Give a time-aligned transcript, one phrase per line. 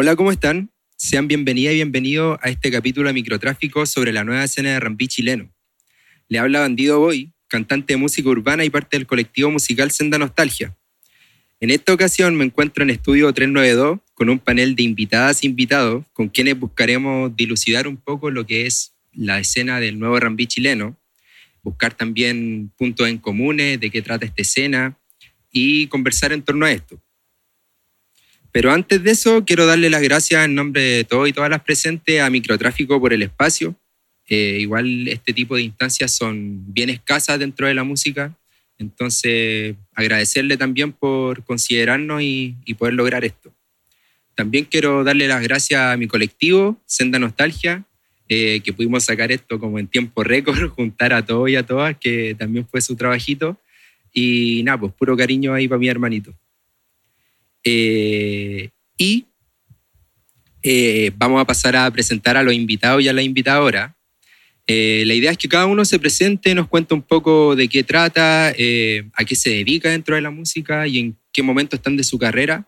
[0.00, 0.70] Hola, ¿cómo están?
[0.96, 5.08] Sean bienvenidas y bienvenidos a este capítulo de microtráfico sobre la nueva escena de Rambí
[5.08, 5.52] chileno.
[6.28, 10.76] Le habla Bandido Boy, cantante de música urbana y parte del colectivo musical Senda Nostalgia.
[11.58, 16.04] En esta ocasión me encuentro en Estudio 392 con un panel de invitadas e invitados
[16.12, 20.96] con quienes buscaremos dilucidar un poco lo que es la escena del nuevo Rambí chileno,
[21.64, 24.96] buscar también puntos en comunes de qué trata esta escena
[25.50, 27.02] y conversar en torno a esto.
[28.52, 31.62] Pero antes de eso, quiero darle las gracias en nombre de todos y todas las
[31.62, 33.74] presentes a Microtráfico por el espacio.
[34.28, 38.34] Eh, igual este tipo de instancias son bien escasas dentro de la música,
[38.78, 43.52] entonces agradecerle también por considerarnos y, poder lograr esto.
[44.34, 47.84] También quiero darle las gracias a mi colectivo, Senda Nostalgia,
[48.28, 51.96] eh, que pudimos sacar esto como en tiempo récord, juntar a todos y a todas,
[51.96, 53.58] que también fue su trabajito.
[54.12, 56.34] Y nada, pues puro cariño ahí para mi hermanito.
[57.70, 59.26] Eh, y
[60.62, 63.94] eh, vamos a pasar a presentar a los invitados y a la invitadora.
[64.66, 67.84] Eh, la idea es que cada uno se presente, nos cuente un poco de qué
[67.84, 68.54] trata, a
[69.26, 72.66] qué se dedica dentro de la música y en qué momento están de su carrera.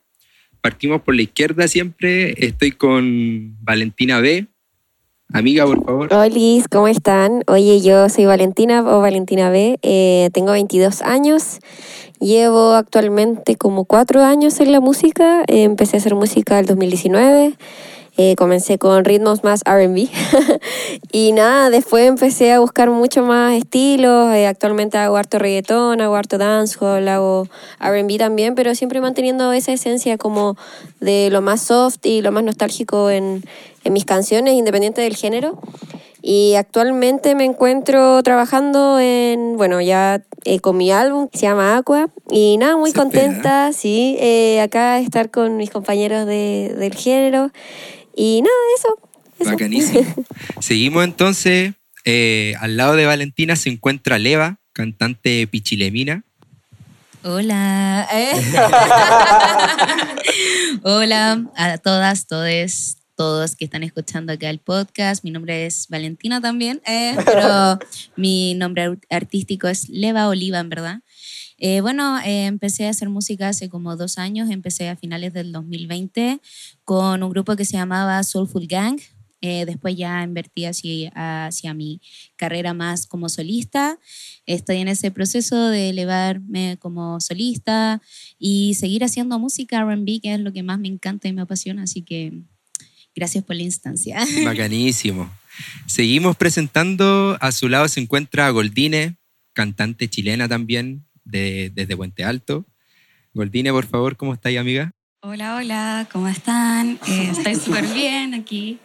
[0.61, 2.35] Partimos por la izquierda siempre.
[2.37, 4.49] Estoy con Valentina B.
[5.33, 6.13] Amiga, por favor.
[6.13, 7.43] Hola, ¿cómo están?
[7.47, 9.79] Oye, yo soy Valentina o Valentina B.
[10.33, 11.61] tengo 22 años
[12.21, 15.41] Llevo actualmente como cuatro años en la música.
[15.47, 17.55] Eh, empecé a hacer música el 2019.
[18.17, 20.09] Eh, comencé con ritmos más RB.
[21.13, 24.35] y nada, después empecé a buscar mucho más estilos.
[24.35, 27.47] Eh, actualmente hago harto reggaetón, hago harto dancehall, hago
[27.81, 30.57] RB también, pero siempre manteniendo esa esencia como
[31.01, 33.43] de lo más soft y lo más nostálgico en,
[33.85, 35.59] en mis canciones, independiente del género.
[36.23, 41.77] Y actualmente me encuentro trabajando en, bueno, ya eh, con mi álbum que se llama
[41.77, 42.11] Aqua.
[42.31, 47.51] Y nada, muy contenta, sí, eh, acá estar con mis compañeros de, del género.
[48.15, 48.99] Y nada, eso.
[49.39, 49.51] eso.
[49.51, 50.15] Bacanísimo.
[50.61, 51.75] Seguimos entonces.
[52.05, 56.25] Eh, al lado de Valentina se encuentra Leva, cantante pichilemina.
[57.23, 58.09] Hola.
[60.83, 65.23] Hola a todas, todes, todos que están escuchando acá el podcast.
[65.23, 67.79] Mi nombre es Valentina también, eh, pero
[68.17, 71.01] mi nombre artístico es Leva Oliva, en verdad.
[71.61, 75.53] Eh, bueno, eh, empecé a hacer música hace como dos años, empecé a finales del
[75.53, 76.41] 2020
[76.85, 78.99] con un grupo que se llamaba Soulful Gang.
[79.41, 81.13] después ya invertí hacia,
[81.47, 82.01] hacia mi
[82.37, 83.99] carrera más como solista.
[84.45, 88.03] Estoy en ese proceso de elevarme como solista
[88.39, 91.85] y seguir haciendo música RB, que es lo que más me encanta y me apasiona.
[91.85, 92.43] Así que
[93.15, 94.19] Gracias por la instancia.
[94.45, 95.31] Bacanísimo.
[95.87, 97.37] Seguimos presentando.
[97.41, 99.17] A su lado se encuentra Goldine,
[99.53, 102.67] cantante chilena también, de, desde Puente Alto.
[103.33, 104.93] Goldine, por favor, ¿cómo estáis, amiga?
[105.23, 106.99] Hola, hola, ¿cómo están?
[107.07, 108.79] Eh, estoy súper bien aquí.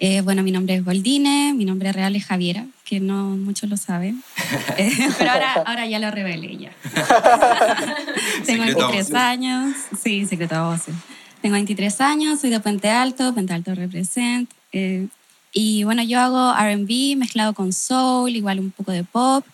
[0.00, 3.76] Eh, bueno, mi nombre es Goldine, mi nombre real es Javiera, que no muchos lo
[3.76, 4.22] saben,
[4.76, 6.72] eh, pero ahora, ahora ya lo revelé ya.
[8.46, 10.94] Tengo 23 años, sí, secreto a voces.
[11.42, 14.48] Tengo 23 años, soy de Puente Alto, Puente Alto represent.
[14.70, 15.08] Eh,
[15.52, 19.44] y bueno, yo hago RB mezclado con soul, igual un poco de pop.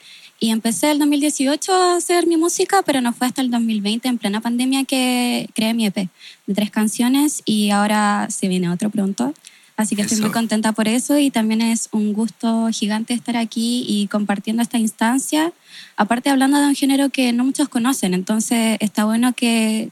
[0.45, 4.19] Y empecé el 2018 a hacer mi música, pero no fue hasta el 2020, en
[4.19, 9.33] plena pandemia, que creé mi EP de tres canciones y ahora se viene otro pronto.
[9.79, 13.87] Así que estoy muy contenta por eso y también es un gusto gigante estar aquí
[13.89, 15.55] y compartiendo esta instancia.
[15.97, 19.89] Aparte hablando de un género que no muchos conocen, entonces está bueno que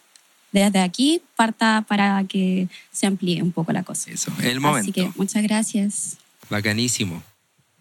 [0.53, 4.11] desde aquí parta para que se amplíe un poco la cosa.
[4.11, 4.91] Eso, el momento.
[4.91, 6.19] Así que muchas gracias.
[6.51, 7.23] Bacanísimo.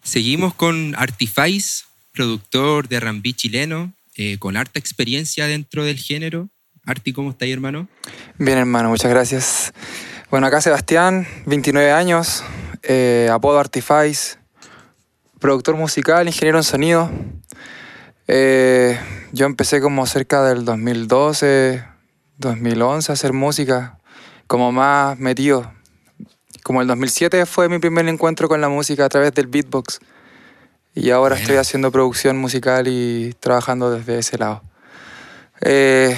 [0.02, 6.48] Seguimos con Artifice, productor de R&B chileno, eh, con harta experiencia dentro del género.
[6.84, 7.88] Arti, ¿cómo ahí, hermano?
[8.38, 9.72] Bien, hermano, muchas gracias.
[10.30, 12.42] Bueno, acá Sebastián, 29 años,
[12.82, 14.36] eh, apodo Artifice,
[15.38, 17.10] productor musical, ingeniero en sonido.
[18.28, 18.98] Eh,
[19.32, 21.84] yo empecé como cerca del 2012,
[22.38, 23.98] 2011 hacer música,
[24.46, 25.72] como más metido.
[26.62, 30.00] Como el 2007 fue mi primer encuentro con la música a través del beatbox.
[30.94, 34.62] Y ahora estoy haciendo producción musical y trabajando desde ese lado.
[35.62, 36.16] Eh,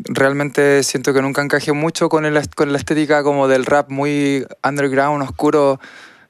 [0.00, 4.44] realmente siento que nunca encajé mucho con, el, con la estética como del rap muy
[4.64, 5.80] underground, oscuro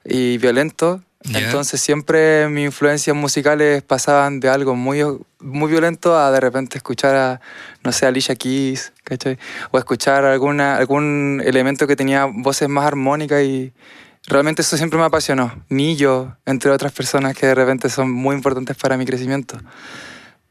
[0.05, 1.03] y violento.
[1.35, 5.03] Entonces siempre mis influencias musicales pasaban de algo muy,
[5.41, 7.41] muy violento a de repente escuchar a,
[7.83, 9.39] no sé, Alicia Keys, ¿cachai?
[9.71, 13.73] O escuchar alguna, algún elemento que tenía voces más armónicas y
[14.29, 15.65] realmente eso siempre me apasionó.
[15.69, 19.59] Nillo, entre otras personas que de repente son muy importantes para mi crecimiento.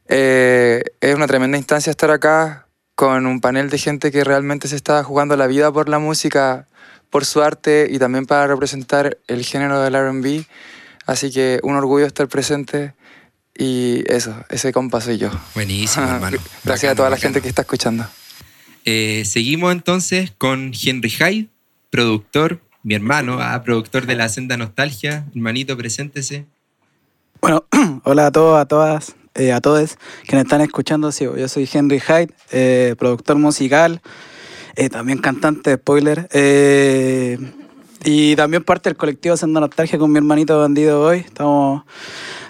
[0.08, 4.76] Eh, es una tremenda instancia estar acá con un panel de gente que realmente se
[4.76, 6.66] está jugando la vida por la música
[7.10, 10.44] por su arte y también para representar el género del RB.
[11.06, 12.92] Así que un orgullo estar presente
[13.56, 15.30] y eso, ese compa soy yo.
[15.54, 16.38] Buenísimo, hermano.
[16.64, 18.06] Gracias a toda la gente que está escuchando.
[18.84, 21.48] Eh, seguimos entonces con Henry Hyde,
[21.90, 25.26] productor, mi hermano, ah, productor de La Senda Nostalgia.
[25.34, 26.46] Hermanito, preséntese.
[27.40, 27.64] Bueno,
[28.04, 29.96] hola a todos, a todas, eh, a todos
[30.26, 31.12] quienes están escuchando.
[31.12, 34.00] Sí, yo soy Henry Hyde, eh, productor musical,
[34.76, 36.28] eh, también cantante, spoiler.
[38.04, 41.18] y también parte del colectivo Senda Nostalgia con mi hermanito bandido hoy.
[41.18, 41.82] Estamos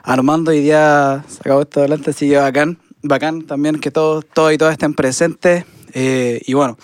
[0.03, 2.79] armando y ya acabó esto adelante, así que bacán.
[3.01, 5.65] Bacán también que todos, todos y todas estén presentes.
[5.95, 6.77] Y bueno,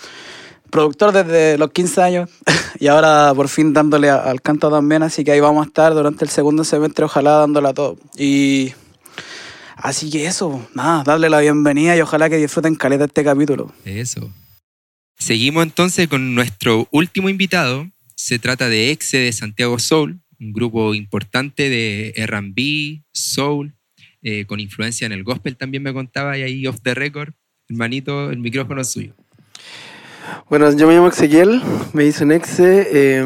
[0.69, 2.29] productor desde los 15 años
[2.79, 6.25] y ahora por fin dándole al canto también, así que ahí vamos a estar durante
[6.25, 7.97] el segundo semestre, ojalá dándole a todo.
[8.17, 8.73] Y
[9.77, 13.71] así que eso, nada, darle la bienvenida y ojalá que disfruten caleta este capítulo.
[13.85, 14.31] Eso.
[15.17, 17.89] Seguimos entonces con nuestro último invitado.
[18.15, 23.75] Se trata de Exe de Santiago Soul, un grupo importante de RB, Soul,
[24.21, 27.33] eh, con influencia en el gospel también me contaba, y ahí off the record.
[27.69, 29.15] Hermanito, el micrófono es suyo.
[30.49, 31.61] Bueno, yo me llamo Ezequiel,
[31.93, 32.87] me hice un exe.
[32.91, 33.25] eh,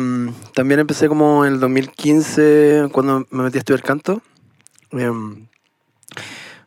[0.53, 4.21] también empecé como en el 2015 cuando me metí a estudiar canto.
[4.91, 5.11] eh,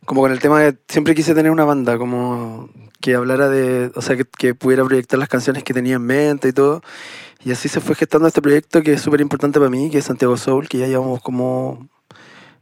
[0.04, 2.68] como con el tema de siempre quise tener una banda, como
[3.00, 6.52] que hablara de, o sea, que, pudiera proyectar las canciones que tenía en mente y
[6.52, 6.82] todo.
[7.44, 10.04] Y así se fue gestando este proyecto que es súper importante para mí, que es
[10.04, 11.88] Santiago Soul, que ya llevamos como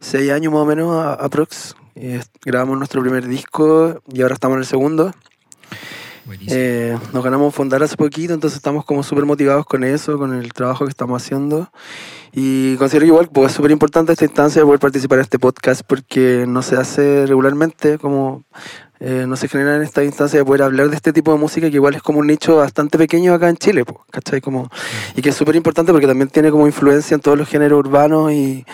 [0.00, 1.75] seis años más o menos a- aprox.
[1.96, 5.12] Eh, grabamos nuestro primer disco y ahora estamos en el segundo.
[6.49, 10.53] Eh, nos ganamos fundar hace poquito, entonces estamos como súper motivados con eso, con el
[10.53, 11.71] trabajo que estamos haciendo.
[12.32, 15.82] Y considero igual pues, es súper importante esta instancia de poder participar en este podcast
[15.87, 18.44] porque no se hace regularmente, como
[19.00, 21.69] eh, no se genera en esta instancia de poder hablar de este tipo de música
[21.71, 24.41] que igual es como un nicho bastante pequeño acá en Chile, po, ¿cachai?
[24.41, 24.71] Como,
[25.17, 28.31] y que es súper importante porque también tiene como influencia en todos los géneros urbanos
[28.31, 28.65] y,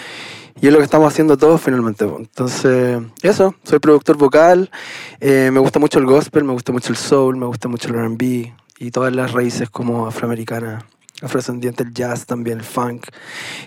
[0.60, 2.04] y es lo que estamos haciendo todos finalmente.
[2.04, 4.70] Entonces, eso, soy productor vocal,
[5.20, 7.94] eh, me gusta mucho el gospel, me gusta mucho el soul, me gusta mucho el
[7.94, 10.84] RB y todas las raíces como afroamericanas,
[11.22, 13.06] afrodescendiente, el jazz también, el funk.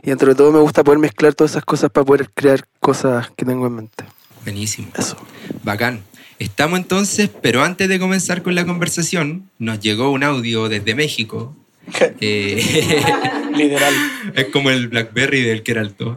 [0.03, 3.45] Y entre todo me gusta poder mezclar todas esas cosas para poder crear cosas que
[3.45, 4.05] tengo en mente.
[4.43, 4.89] Buenísimo.
[4.97, 5.17] Eso.
[5.63, 6.03] Bacán.
[6.39, 11.53] Estamos entonces, pero antes de comenzar con la conversación, nos llegó un audio desde México.
[12.21, 12.61] Eh,
[13.55, 13.93] Literal.
[14.35, 16.15] es como el Blackberry del que era alto.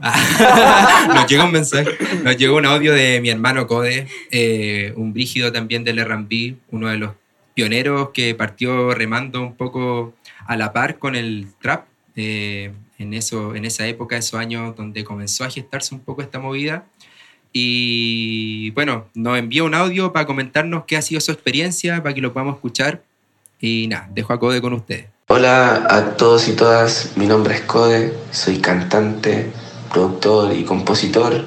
[1.09, 1.91] nos llegó un mensaje,
[2.23, 6.89] nos llegó un audio de mi hermano Code, eh, un brígido también del R&B, uno
[6.89, 7.13] de los
[7.55, 10.15] pioneros que partió remando un poco
[10.47, 11.87] a la par con el trap
[12.17, 16.39] eh, en, eso, en esa época, esos años donde comenzó a gestarse un poco esta
[16.39, 16.87] movida.
[17.53, 22.21] Y bueno, nos envió un audio para comentarnos qué ha sido su experiencia, para que
[22.21, 23.03] lo podamos escuchar.
[23.61, 25.07] Y nada, dejo a Code con ustedes.
[25.34, 29.50] Hola a todos y todas, mi nombre es Code, soy cantante,
[29.90, 31.46] productor y compositor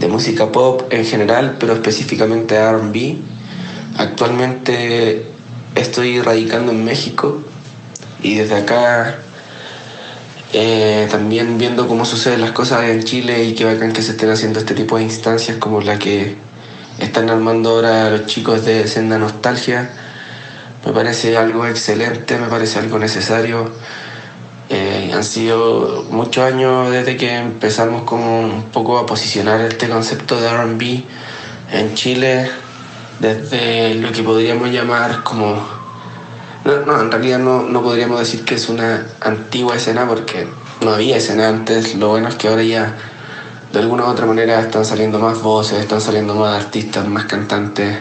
[0.00, 3.18] de música pop en general, pero específicamente RB.
[3.98, 5.26] Actualmente
[5.76, 7.40] estoy radicando en México
[8.20, 9.18] y desde acá
[10.52, 14.30] eh, también viendo cómo suceden las cosas en Chile y qué bacán que se estén
[14.30, 16.34] haciendo este tipo de instancias como la que
[16.98, 20.03] están armando ahora los chicos de Senda Nostalgia.
[20.84, 23.70] Me parece algo excelente, me parece algo necesario.
[24.68, 30.40] Eh, han sido muchos años desde que empezamos como un poco a posicionar este concepto
[30.40, 31.04] de RB
[31.72, 32.50] en Chile,
[33.20, 35.56] desde lo que podríamos llamar como...
[36.64, 40.46] No, no, en realidad no, no podríamos decir que es una antigua escena porque
[40.80, 42.94] no había escena antes, lo bueno es que ahora ya
[43.72, 47.98] de alguna u otra manera están saliendo más voces, están saliendo más artistas, más cantantes,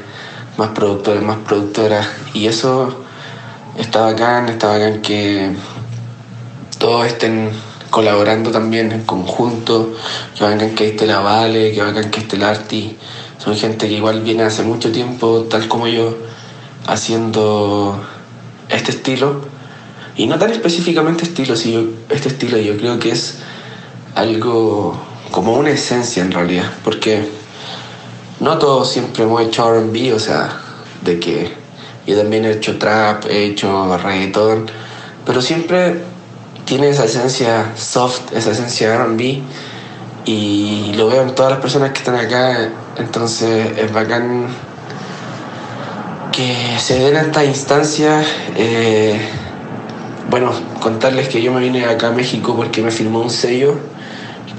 [0.58, 2.08] más productores, más productoras.
[2.34, 3.04] Y eso
[3.78, 5.52] está bacán, está bacán que
[6.78, 7.50] todos estén
[7.90, 9.94] colaborando también en conjunto,
[10.36, 12.98] que bacán que esté la Vale, que bacán que esté el Arti.
[13.38, 16.18] Son gente que igual viene hace mucho tiempo, tal como yo,
[16.88, 18.02] haciendo
[18.70, 19.42] este estilo.
[20.16, 23.40] Y no tan específicamente estilo, sino este estilo yo creo que es
[24.16, 24.96] algo
[25.32, 27.28] como una esencia en realidad, porque
[28.44, 30.60] no todos siempre hemos hecho RB, o sea,
[31.02, 31.54] de que
[32.06, 34.70] yo también he hecho trap, he hecho reggaetón,
[35.26, 36.02] pero siempre
[36.66, 39.42] tiene esa esencia soft, esa esencia RB,
[40.26, 44.48] y lo veo en todas las personas que están acá, entonces es bacán
[46.34, 48.26] que se den estas instancias.
[48.58, 49.22] eh,
[50.30, 53.76] bueno, contarles que yo me vine acá a México porque me firmó un sello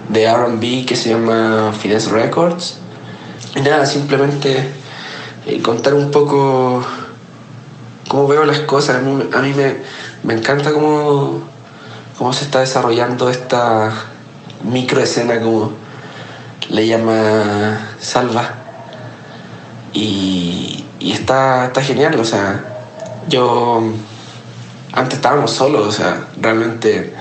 [0.09, 2.84] de RB que se llama Finesse Records.
[3.63, 4.69] Nada, simplemente
[5.47, 6.85] eh, contar un poco
[8.09, 8.97] cómo veo las cosas.
[8.97, 9.77] A mí, a mí me,
[10.25, 11.41] me encanta cómo,
[12.19, 13.93] cómo se está desarrollando esta
[14.65, 15.73] microescena, como
[16.69, 18.55] le llama Salva.
[19.93, 22.65] Y, y está, está genial, o sea,
[23.29, 23.83] yo
[24.93, 27.15] antes estábamos solos, o sea, realmente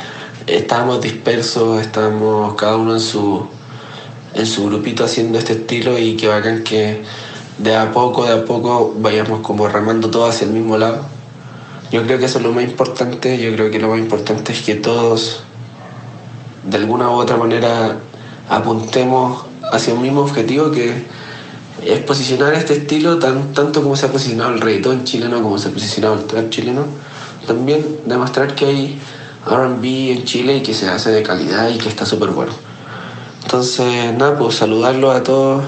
[0.48, 3.48] estábamos dispersos, estábamos cada uno en su,
[4.34, 7.04] en su grupito haciendo este estilo y que bacán que
[7.58, 11.06] de a poco, de a poco vayamos como remando todo hacia el mismo lado.
[11.92, 14.62] Yo creo que eso es lo más importante, yo creo que lo más importante es
[14.62, 15.44] que todos
[16.64, 18.00] de alguna u otra manera
[18.50, 21.06] apuntemos hacia un mismo objetivo que
[21.86, 25.70] es posicionar este estilo tan, tanto como se ha posicionado el reggaetón chileno, como se
[25.70, 26.86] ha posicionado el trap chileno.
[27.46, 29.02] También demostrar que hay
[29.46, 32.54] RB en Chile y que se hace de calidad y que está súper bueno.
[33.54, 35.64] Entonces, nada, pues saludarlos a todos.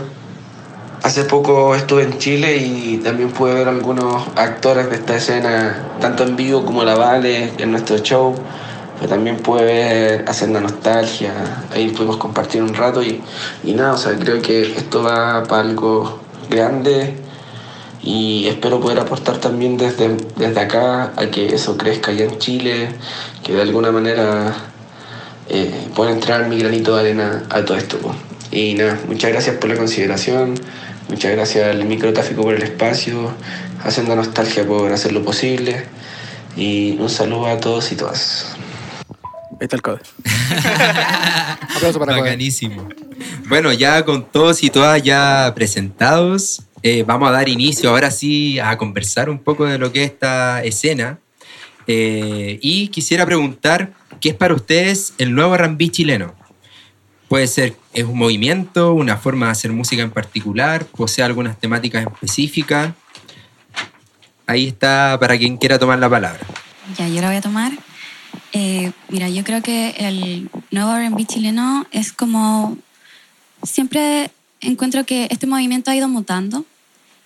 [1.04, 6.24] Hace poco estuve en Chile y también pude ver algunos actores de esta escena, tanto
[6.24, 8.34] en vivo como la Vale, en nuestro show.
[8.96, 11.32] Pero también pude ver Hacienda Nostalgia,
[11.76, 13.22] ahí pudimos compartir un rato y,
[13.64, 17.14] y nada, o sea, creo que esto va para algo grande
[18.02, 22.90] y espero poder aportar también desde, desde acá a que eso crezca allá en Chile,
[23.44, 24.56] que de alguna manera
[25.50, 25.72] eh,
[26.10, 27.98] entrar mi granito de arena a todo esto.
[27.98, 28.16] po.
[28.52, 30.56] Y nada, muchas gracias por la consideración,
[31.10, 33.34] muchas gracias al microtráfico por el espacio,
[33.84, 35.86] Hacienda Nostalgia por hacerlo posible
[36.56, 38.56] y un saludo a todos y todas.
[39.52, 40.02] Ahí está el code.
[41.76, 42.22] Aplauso para Code.
[42.22, 42.90] Bacanísimo.
[43.48, 48.60] Bueno, ya con todos y todas ya presentados, eh, vamos a dar inicio ahora sí
[48.60, 51.20] a conversar un poco de lo que es esta escena.
[51.88, 56.34] Eh, y quisiera preguntar, ¿qué es para ustedes el nuevo R&B chileno?
[57.28, 62.06] Puede ser, es un movimiento, una forma de hacer música en particular, posee algunas temáticas
[62.06, 62.94] específicas.
[64.48, 66.46] Ahí está para quien quiera tomar la palabra.
[66.98, 67.72] Ya, yo la voy a tomar.
[68.54, 72.78] Eh, mira, yo creo que el nuevo R&B chileno es como...
[73.64, 74.30] Siempre
[74.62, 76.66] encuentro que este movimiento ha ido mutando.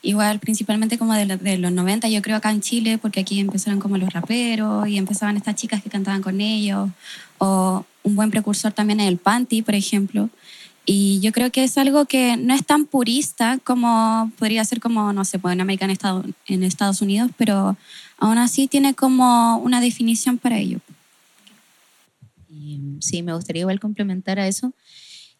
[0.02, 3.80] Igual, principalmente como de, de los 90, yo creo acá en Chile, porque aquí empezaron
[3.80, 6.90] como los raperos y empezaban estas chicas que cantaban con ellos.
[7.38, 10.30] O un buen precursor también es el Panty, por ejemplo.
[10.86, 15.14] Y yo creo que es algo que no es tan purista como podría ser como,
[15.14, 17.78] no sé, pues en América, en Estados, en Estados Unidos, pero
[18.18, 20.80] aún así tiene como una definición para ello.
[22.50, 24.74] Mm, sí, me gustaría igual complementar a eso.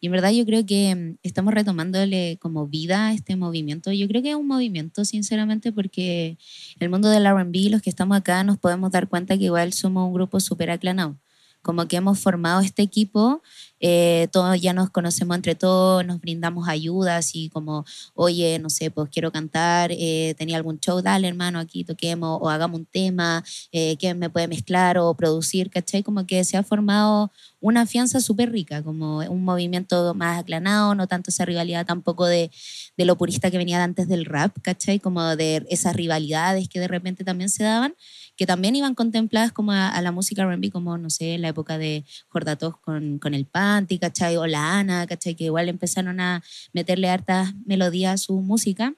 [0.00, 3.92] Y en verdad yo creo que mm, estamos retomándole como vida a este movimiento.
[3.92, 6.38] Yo creo que es un movimiento, sinceramente, porque
[6.78, 10.06] el mundo del RB, los que estamos acá, nos podemos dar cuenta que igual somos
[10.06, 11.16] un grupo súper aclanado.
[11.62, 13.42] Como que hemos formado este equipo,
[13.80, 18.90] eh, todos ya nos conocemos entre todos, nos brindamos ayudas y como, oye, no sé,
[18.90, 23.42] pues quiero cantar, eh, tenía algún show, dale hermano, aquí toquemos o hagamos un tema,
[23.72, 25.70] eh, ¿quién me puede mezclar o producir?
[25.70, 26.02] ¿Cachai?
[26.02, 31.06] Como que se ha formado una fianza súper rica, como un movimiento más aclanado, no
[31.06, 32.50] tanto esa rivalidad tampoco de,
[32.96, 34.98] de lo purista que venía antes del rap, ¿cachai?
[34.98, 37.94] Como de esas rivalidades que de repente también se daban,
[38.40, 41.48] que también iban contempladas como a, a la música R&B, como, no sé, en la
[41.48, 44.38] época de Jordatos con, con el Panty, ¿cachai?
[44.38, 45.34] O la Ana, ¿cachai?
[45.34, 46.42] Que igual empezaron a
[46.72, 48.94] meterle hartas melodías a su música.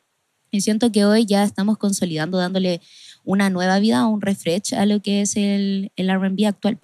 [0.52, 2.80] Y siento que hoy ya estamos consolidando, dándole
[3.24, 6.78] una nueva vida, un refresh a lo que es el, el R&B actual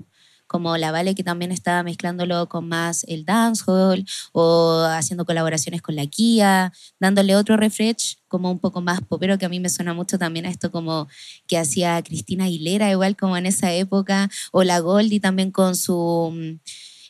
[0.49, 5.95] como la Vale que también está mezclándolo con más el dancehall o haciendo colaboraciones con
[5.95, 9.95] la Kia, dándole otro refresh como un poco más popero que a mí me suena
[9.95, 11.07] mucho también a esto como
[11.47, 16.33] que hacía Cristina Aguilera igual como en esa época o la Goldie también con su
[16.35, 16.59] mm,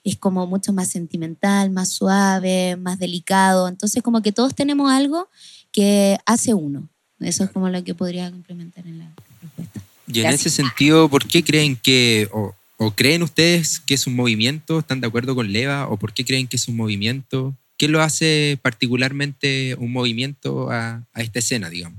[0.05, 5.29] es como mucho más sentimental, más suave, más delicado, entonces como que todos tenemos algo
[5.73, 6.89] que hace uno.
[7.21, 9.81] Eso es como lo que podría complementar en la respuesta.
[10.07, 10.47] Y en Gracias.
[10.47, 14.79] ese sentido, ¿por qué creen que, o, o creen ustedes que es un movimiento?
[14.79, 15.89] ¿Están de acuerdo con Leva?
[15.89, 17.55] ¿O por qué creen que es un movimiento?
[17.77, 21.99] ¿Qué lo hace particularmente un movimiento a, a esta escena, digamos?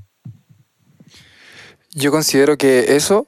[1.93, 3.27] Yo considero que eso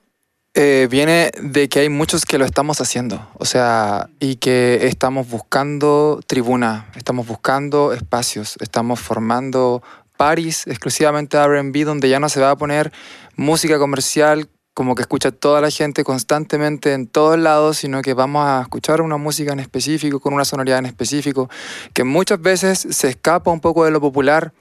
[0.54, 5.30] eh, viene de que hay muchos que lo estamos haciendo, o sea, y que estamos
[5.30, 9.82] buscando tribuna, estamos buscando espacios, estamos formando
[10.18, 12.92] paris exclusivamente de R&B donde ya no se va a poner
[13.38, 18.46] música comercial como que escucha toda la gente constantemente en todos lados, sino que vamos
[18.46, 21.50] a escuchar una música en específico, con una sonoridad en específico,
[21.94, 24.54] que muchas veces se escapa un poco de lo popular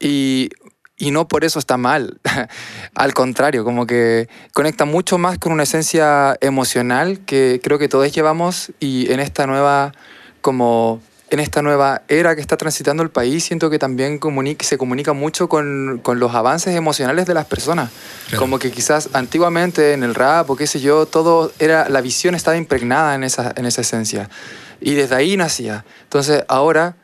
[0.00, 0.48] y,
[0.96, 2.18] y no por eso está mal.
[2.94, 8.10] Al contrario, como que conecta mucho más con una esencia emocional que creo que todos
[8.12, 9.92] llevamos y en esta nueva
[10.40, 14.20] como en esta nueva era que está transitando el país, siento que también
[14.60, 17.90] se comunica mucho con, con, los avances emocionales de las personas.
[18.38, 22.34] Como que quizás antiguamente en el rap o qué sé yo, todo era, la visión
[22.34, 24.30] estaba impregnada en esa, en esa esencia.
[24.80, 25.84] Y desde ahí nacía.
[26.04, 26.94] Entonces ahora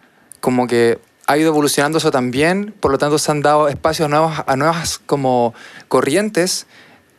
[0.40, 4.32] como que ha ido evolucionando eso también, por lo tanto se han dado espacios nuevos,
[4.46, 5.54] a nuevas como
[5.88, 6.66] corrientes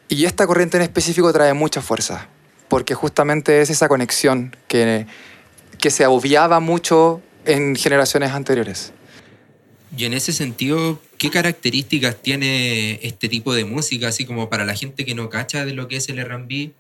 [0.08, 2.28] y esta corriente en específico trae mucha fuerza,
[2.68, 5.08] porque justamente es esa conexión que,
[5.84, 8.94] que se obviaba mucho en generaciones anteriores.
[9.98, 14.08] Y en ese sentido, ¿qué características tiene este tipo de música?
[14.08, 16.72] Así como para la gente que no cacha de lo que es el R&B,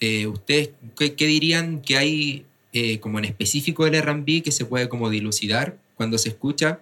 [0.00, 4.88] eh, ¿ustedes qué, dirían que hay eh, como en específico del R&B que se puede
[4.88, 6.80] como dilucidar cuando se escucha?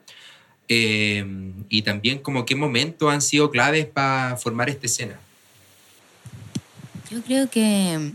[0.68, 1.26] Eh,
[1.68, 5.20] y también como qué momentos han sido claves para formar esta escena.
[7.10, 8.12] Yo creo que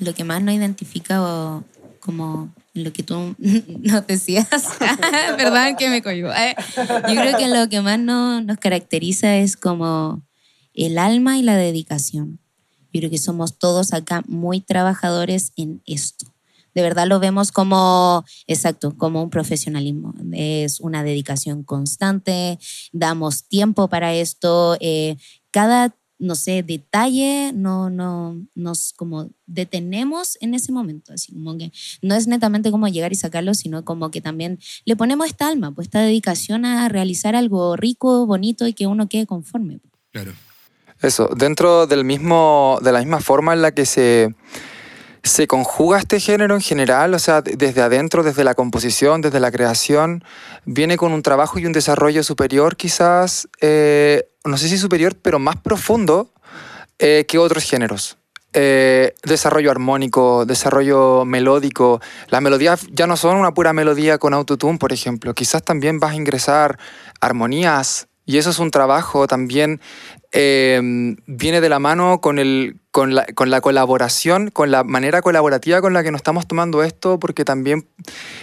[0.00, 1.62] lo que más nos identifica
[2.04, 4.48] como lo que tú nos decías,
[5.38, 5.76] ¿verdad?
[5.78, 6.30] Que me cohibo.
[6.32, 10.22] Eh, yo creo que lo que más nos caracteriza es como
[10.74, 12.40] el alma y la dedicación.
[12.92, 16.26] Yo creo que somos todos acá muy trabajadores en esto.
[16.74, 20.12] De verdad lo vemos como, exacto, como un profesionalismo.
[20.32, 22.58] Es una dedicación constante,
[22.92, 24.76] damos tiempo para esto.
[24.80, 25.16] Eh,
[25.52, 31.72] cada no sé, detalle, no, no, nos como detenemos en ese momento, así como que
[32.02, 35.72] no es netamente como llegar y sacarlo, sino como que también le ponemos esta alma,
[35.72, 39.80] pues esta dedicación a realizar algo rico, bonito y que uno quede conforme.
[40.12, 40.32] Claro.
[41.02, 44.34] Eso, dentro del mismo, de la misma forma en la que se,
[45.24, 49.50] se conjuga este género en general, o sea, desde adentro, desde la composición, desde la
[49.50, 50.22] creación,
[50.64, 55.38] viene con un trabajo y un desarrollo superior quizás eh, no sé si superior, pero
[55.38, 56.30] más profundo
[56.98, 58.18] eh, que otros géneros.
[58.52, 62.00] Eh, desarrollo armónico, desarrollo melódico.
[62.28, 65.34] Las melodías ya no son una pura melodía con autotune, por ejemplo.
[65.34, 66.78] Quizás también vas a ingresar
[67.20, 69.80] armonías y eso es un trabajo también,
[70.36, 70.80] eh,
[71.26, 75.80] viene de la mano con, el, con, la, con la colaboración, con la manera colaborativa
[75.80, 77.86] con la que nos estamos tomando esto, porque también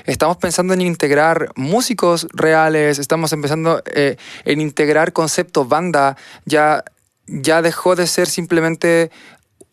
[0.06, 6.86] estamos pensando en integrar músicos reales, estamos empezando eh, en integrar conceptos banda, ya,
[7.28, 9.12] ya dejó de ser simplemente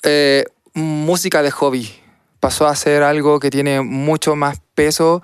[0.02, 1.88] eh, música de hobby,
[2.40, 5.22] pasó a ser algo que tiene mucho más peso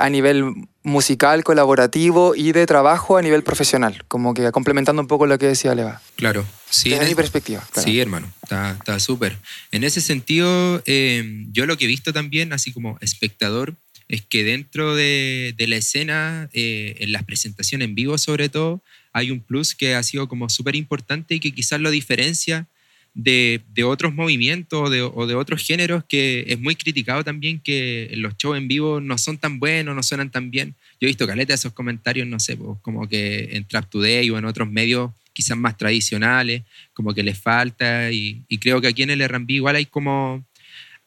[0.00, 0.54] a nivel
[0.88, 5.46] musical, colaborativo y de trabajo a nivel profesional, como que complementando un poco lo que
[5.46, 6.00] decía Leva.
[6.16, 6.90] Claro, sí.
[6.90, 7.64] Desde mi perspectiva.
[7.76, 9.36] Sí, hermano, está súper.
[9.70, 13.74] En ese sentido, eh, yo lo que he visto también, así como espectador,
[14.08, 19.30] es que dentro de, la escena, eh, en las presentaciones en vivo sobre todo, hay
[19.30, 22.66] un plus que ha sido como súper importante y que quizás lo diferencia
[23.14, 28.56] de, otros movimientos o de, otros géneros que es muy criticado también que los shows
[28.58, 30.74] en vivo no son tan buenos, no suenan tan bien.
[31.00, 34.30] Yo he visto caleta de esos comentarios, no sé, pues, como que en Trap Today
[34.30, 39.04] o en otros medios quizás más tradicionales, como que les falta y, creo que aquí
[39.04, 40.44] en el R&B igual hay como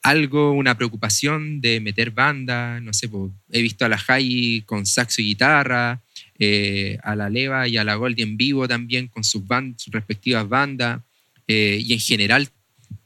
[0.01, 4.85] algo, una preocupación de meter banda, no sé, pues, he visto a la Jai con
[4.85, 6.01] saxo y guitarra,
[6.39, 9.43] eh, a la Leva y a la Goldie en vivo también con sus,
[9.77, 11.01] sus respectivas bandas.
[11.51, 12.47] Eh, y en general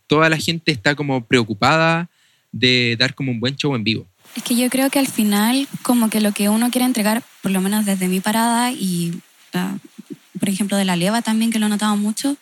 [0.06, 2.10] toda la gente está como preocupada
[2.52, 4.06] de dar como un buen show en vivo.
[4.36, 7.52] Es que yo creo que al final como que lo que uno quiere entregar, por
[7.52, 9.20] lo menos desde mi parada y
[9.54, 9.78] ah,
[10.40, 12.38] por ejemplo de la leva también que lo he notado mucho,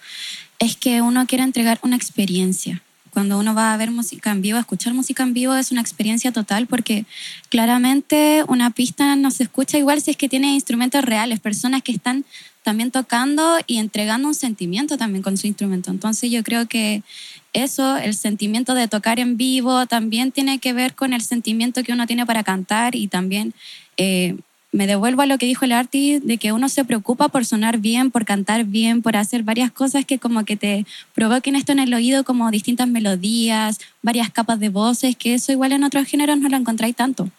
[0.59, 2.81] es que uno quiere entregar una experiencia.
[3.11, 5.81] Cuando uno va a ver música en vivo, a escuchar música en vivo es una
[5.81, 7.05] experiencia total porque
[7.47, 11.93] claramente una pista no se escucha igual si es que tiene instrumentos reales, personas que
[11.93, 12.25] están
[12.63, 15.91] también tocando y entregando un sentimiento también con su instrumento.
[15.91, 17.03] Entonces yo creo que
[17.51, 21.93] eso, el sentimiento de tocar en vivo, también tiene que ver con el sentimiento que
[21.93, 23.53] uno tiene para cantar y también
[23.97, 24.35] eh,
[24.71, 27.77] me devuelvo a lo que dijo el artist, de que uno se preocupa por sonar
[27.77, 31.79] bien, por cantar bien, por hacer varias cosas que como que te provoquen esto en
[31.79, 36.39] el oído, como distintas melodías, varias capas de voces, que eso igual en otros géneros
[36.39, 37.29] no lo encontráis tanto.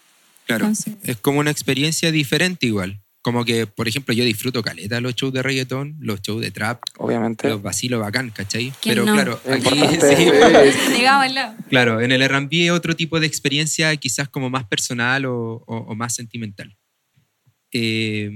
[0.45, 0.71] Claro,
[1.03, 2.99] es como una experiencia diferente igual.
[3.25, 6.83] Como que, por ejemplo, yo disfruto caleta los shows de reggaetón, los shows de trap.
[6.99, 7.49] Obviamente.
[7.49, 8.71] Los vacilos bacán, ¿cachai?
[8.83, 9.67] Pero claro, aquí
[9.99, 11.03] sí.
[11.67, 16.77] Claro, en el R&B otro tipo de experiencia quizás como más personal o, más sentimental.
[17.71, 18.29] Eh,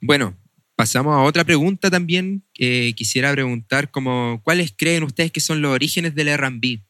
[0.00, 0.38] bueno,
[0.76, 2.44] pasamos a otra pregunta también.
[2.54, 6.80] quisiera preguntar como, ¿cuáles creen ustedes que son los orígenes del R&B?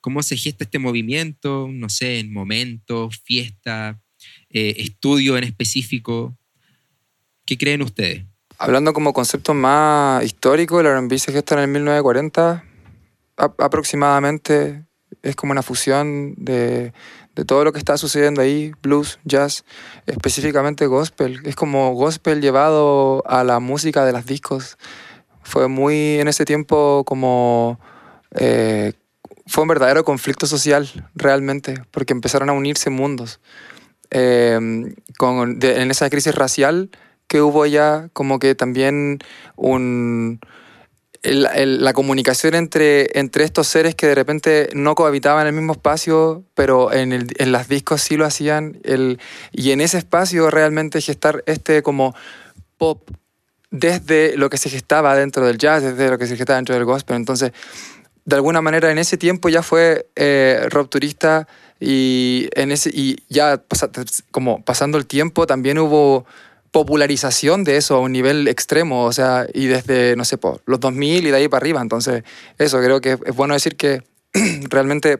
[0.00, 1.68] ¿Cómo se gesta este movimiento?
[1.70, 4.02] No sé, en momentos, fiesta,
[4.48, 6.36] eh, estudio en específico.
[7.50, 8.22] ¿Qué creen ustedes?
[8.58, 12.62] Hablando como concepto más histórico, el R&B se gesta en el 1940
[13.36, 14.84] aproximadamente
[15.22, 16.92] es como una fusión de,
[17.34, 19.64] de todo lo que está sucediendo ahí, blues, jazz,
[20.06, 21.40] específicamente gospel.
[21.44, 24.78] Es como gospel llevado a la música de los discos.
[25.42, 27.80] Fue muy en ese tiempo como...
[28.38, 28.92] eh,
[29.48, 33.40] fue un verdadero conflicto social, realmente, porque empezaron a unirse mundos.
[34.12, 36.90] Eh, con, de- en esa crisis racial
[37.30, 39.20] que hubo ya, como que también
[39.54, 40.40] un,
[41.22, 45.60] el- el- la comunicación entre, entre estos seres que de repente no cohabitaban en el
[45.60, 49.20] mismo espacio, pero en, el- en las discos sí lo hacían, el,
[49.52, 52.16] y en ese espacio realmente gestar este como
[52.78, 53.08] pop
[53.70, 56.84] desde lo que se gestaba dentro del jazz, desde lo que se gestaba dentro del
[56.84, 57.14] gospel.
[57.14, 57.52] Entonces,
[58.24, 61.46] de alguna manera en ese tiempo ya fue eh, rupturista
[61.78, 63.88] y, en ese, y ya pasa-
[64.32, 66.26] como pasando el tiempo también hubo
[66.70, 70.80] popularización de eso a un nivel extremo, o sea, y desde, no sé, po, los
[70.80, 71.80] 2000 y de ahí para arriba.
[71.80, 72.22] Entonces,
[72.58, 74.02] eso creo que es bueno decir que
[74.68, 75.18] realmente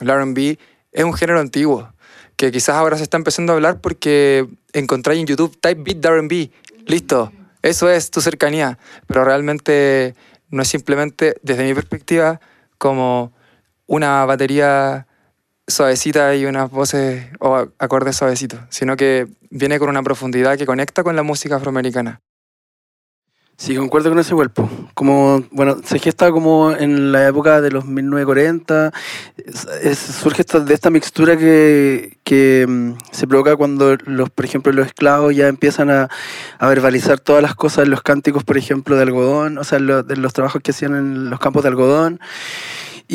[0.00, 0.58] el RB
[0.92, 1.92] es un género antiguo,
[2.36, 6.10] que quizás ahora se está empezando a hablar porque encontráis en YouTube Type Beat de
[6.10, 6.50] RB,
[6.86, 10.14] listo, eso es tu cercanía, pero realmente
[10.50, 12.40] no es simplemente, desde mi perspectiva,
[12.78, 13.32] como
[13.86, 15.06] una batería
[15.66, 21.02] suavecita y unas voces o acordes suavecitos, sino que viene con una profundidad que conecta
[21.04, 22.20] con la música afroamericana.
[23.58, 24.68] Sí, concuerdo con ese cuerpo.
[24.94, 28.92] Como, bueno, se gesta como en la época de los 1940.
[29.36, 34.46] Es- es- surge esta- de esta mixtura que, que mm, se provoca cuando, los, por
[34.46, 36.08] ejemplo, los esclavos ya empiezan a,
[36.58, 40.16] a verbalizar todas las cosas los cánticos, por ejemplo, de algodón, o sea, lo- de
[40.16, 42.18] los trabajos que hacían en los campos de algodón.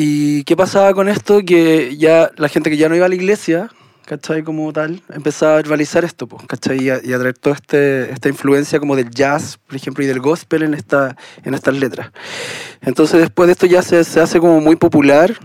[0.00, 1.40] ¿Y qué pasaba con esto?
[1.44, 3.68] Que ya la gente que ya no iba a la iglesia,
[4.04, 4.44] ¿cachai?
[4.44, 6.84] Como tal, empezaba a verbalizar esto, pues, ¿cachai?
[6.84, 10.06] Y a, y a traer toda este, esta influencia como del jazz, por ejemplo, y
[10.06, 12.12] del gospel en, esta, en estas letras.
[12.80, 15.36] Entonces después de esto ya se, se hace como muy popular,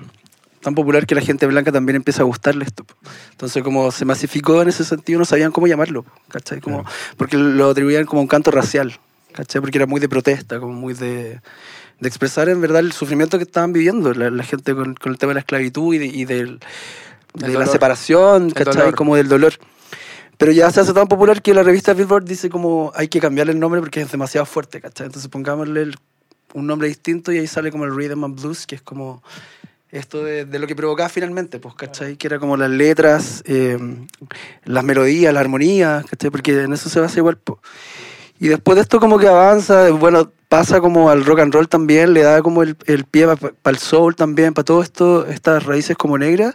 [0.61, 2.85] tan popular que la gente blanca también empieza a gustarle esto.
[3.31, 6.61] Entonces como se masificó en ese sentido, no sabían cómo llamarlo, ¿cachai?
[6.61, 6.85] Como,
[7.17, 8.99] Porque lo atribuían como un canto racial,
[9.31, 9.61] ¿cachai?
[9.61, 11.41] Porque era muy de protesta, como muy de,
[12.03, 15.17] de expresar en verdad el sufrimiento que estaban viviendo la, la gente con, con el
[15.17, 16.59] tema de la esclavitud y, de, y del-
[17.33, 18.91] de la separación, ¿cachai?
[18.95, 19.53] Como del dolor.
[20.37, 23.53] Pero ya se hace tan popular que la revista Billboard dice como hay que cambiarle
[23.53, 25.07] el nombre porque es demasiado fuerte, ¿cachai?
[25.07, 25.95] Entonces pongámosle el-
[26.53, 29.23] un nombre distinto y ahí sale como el Rhythm and Blues, que es como
[29.89, 32.15] esto de, de lo que provocaba finalmente, pues, ¿cachai?
[32.17, 33.77] Que era como las letras, eh,
[34.65, 36.29] las melodías, la armonía, ¿cachai?
[36.31, 37.39] Porque en eso se basa igual.
[38.39, 42.13] Y después de esto como que avanza, bueno, pasa como al rock and roll también,
[42.13, 45.97] le da como el, el pie para el soul también, para todo esto, estas raíces
[45.97, 46.53] como negras,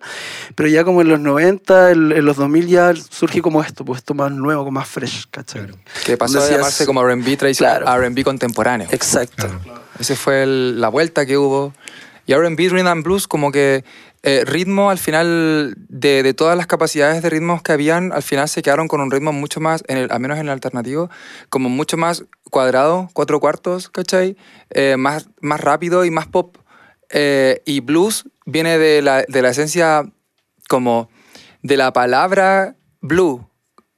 [0.54, 3.98] pero ya como en los 90, en, en los 2000 ya surge como esto, pues
[3.98, 5.66] esto más nuevo, como más fresh, ¿cachai?
[6.06, 8.02] Que pasó a llamarse como R&B tradicional Claro.
[8.04, 8.86] R&B contemporáneo.
[8.92, 9.48] Exacto.
[9.98, 11.74] Esa fue el- la vuelta que hubo.
[12.26, 13.84] Y R&B, Rhythm and Blues, como que
[14.28, 18.60] eh, ritmo al final, de, todas las capacidades de ritmos que habían, al final se
[18.60, 21.08] quedaron con un ritmo mucho más, en el, al menos en el alternativo,
[21.48, 24.36] como mucho más cuadrado, cuatro cuartos, ¿cachai?
[24.68, 26.58] Eh, más, más rápido y más pop.
[27.08, 30.04] Eh, y blues viene de la, de la esencia
[30.68, 31.08] como
[31.62, 33.48] de la palabra blue.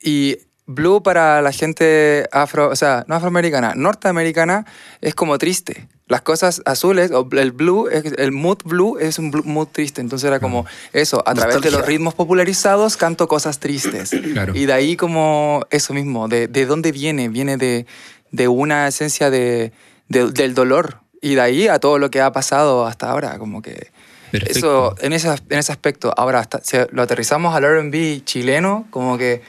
[0.01, 4.65] Y blue para la gente afro, o sea, no afroamericana, norteamericana,
[5.01, 5.89] es como triste.
[6.11, 10.01] Las cosas azules, el blue, el mood blue es un blu- mood triste.
[10.03, 14.11] Entonces era como eso, a través de los ritmos popularizados canto cosas tristes.
[14.35, 14.55] Claro.
[14.55, 17.87] Y de ahí como eso mismo, de, de dónde viene, viene de,
[18.33, 19.73] de una esencia de,
[20.09, 20.99] de- del dolor.
[21.23, 23.89] Y de ahí a todo lo que ha pasado hasta ahora, como que...
[24.31, 24.59] Perfecto.
[24.59, 26.13] Eso, en ese, en ese aspecto.
[26.17, 29.43] Ahora, hasta, si lo aterrizamos al RB chileno, como que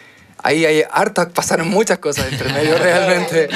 [0.43, 3.49] ahí hay hartas, pasaron muchas cosas entre medio realmente.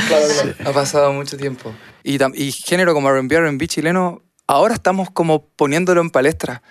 [0.66, 1.74] Ha pasado mucho tiempo.
[2.04, 6.62] Y, y género como RB, RB chileno, ahora estamos como poniéndolo en palestra.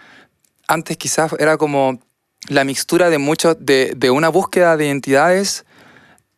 [0.68, 2.00] Antes quizás era como
[2.48, 5.64] la mixtura de muchos, de, de una búsqueda de identidades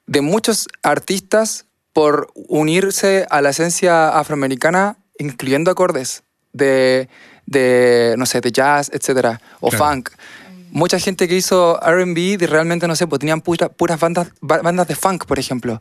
[0.07, 7.09] de muchos artistas por unirse a la esencia afroamericana, incluyendo acordes de,
[7.47, 9.85] de no sé, de jazz, etcétera, o Claro.
[9.85, 10.11] funk.
[10.71, 14.89] Mucha gente que hizo R&B realmente, no sé, pues tenían pura- puras bandas, ba- bandas
[14.89, 15.81] de funk, por ejemplo.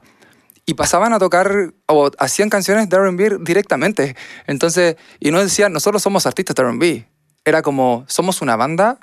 [0.65, 4.15] Y pasaban a tocar o hacían canciones de R&B directamente.
[4.47, 7.07] Entonces, y no decían, nosotros somos artistas de R&B.
[7.43, 8.99] Era como, somos una banda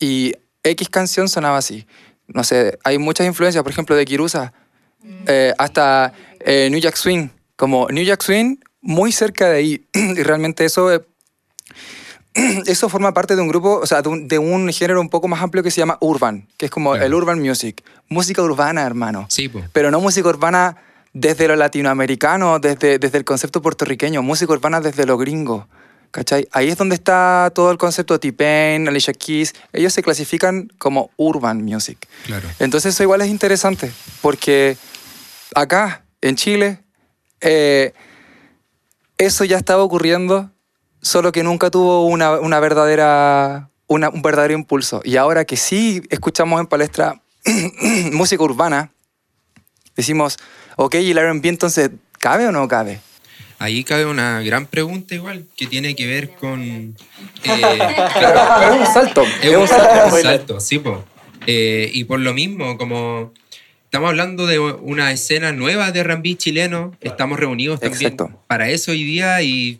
[0.00, 1.86] y X canción sonaba así.
[2.26, 4.54] No sé, hay muchas influencias, por ejemplo, de Kirusa,
[5.26, 7.28] eh, hasta eh, New Jack Swing.
[7.56, 9.86] Como New Jack Swing, muy cerca de ahí.
[9.92, 11.04] y realmente eso, eh,
[12.66, 15.28] eso forma parte de un grupo, o sea, de un, de un género un poco
[15.28, 17.06] más amplio que se llama urban, que es como Claro.
[17.06, 17.82] el urban music.
[18.08, 19.26] Música urbana, hermano.
[19.28, 19.62] Sí, po.
[19.72, 20.76] Pero no música urbana
[21.12, 25.68] desde lo latinoamericano, desde, desde el concepto puertorriqueño, música urbana desde lo gringo.
[26.10, 26.46] ¿Cachai?
[26.52, 29.52] Ahí es donde está todo el concepto de T-Pain, Alicia Keys.
[29.72, 32.06] Ellos se clasifican como urban music.
[32.26, 32.48] Claro.
[32.60, 33.90] Entonces eso igual es interesante,
[34.22, 34.76] porque
[35.56, 36.78] acá, en Chile,
[37.40, 37.92] eh,
[39.18, 40.50] eso ya estaba ocurriendo,
[41.04, 45.02] solo que nunca tuvo una, una verdadera, una- un verdadero impulso.
[45.04, 47.20] Y ahora que sí escuchamos en palestra
[48.12, 48.90] música urbana,
[49.94, 50.38] decimos,
[50.76, 53.00] ok, ¿y el R&B entonces cabe o no cabe?
[53.58, 56.60] Ahí cabe una gran pregunta igual, que tiene que ver con...
[56.62, 56.96] eh,
[58.18, 59.22] claro, es un salto.
[59.42, 61.04] Es un salto, un salto, sí, po.
[61.46, 63.32] Eh, y por lo mismo, como
[63.84, 68.40] estamos hablando de una escena nueva de R&B chileno, estamos reunidos también Exacto.
[68.48, 69.78] para eso hoy día y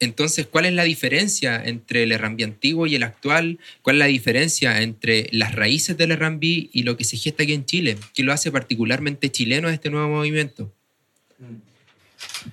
[0.00, 3.58] entonces, ¿cuál es la diferencia entre el R&B antiguo y el actual?
[3.82, 7.54] ¿Cuál es la diferencia entre las raíces del R&B y lo que se gesta aquí
[7.54, 7.98] en Chile?
[8.14, 10.72] ¿Qué lo hace particularmente chileno este nuevo movimiento?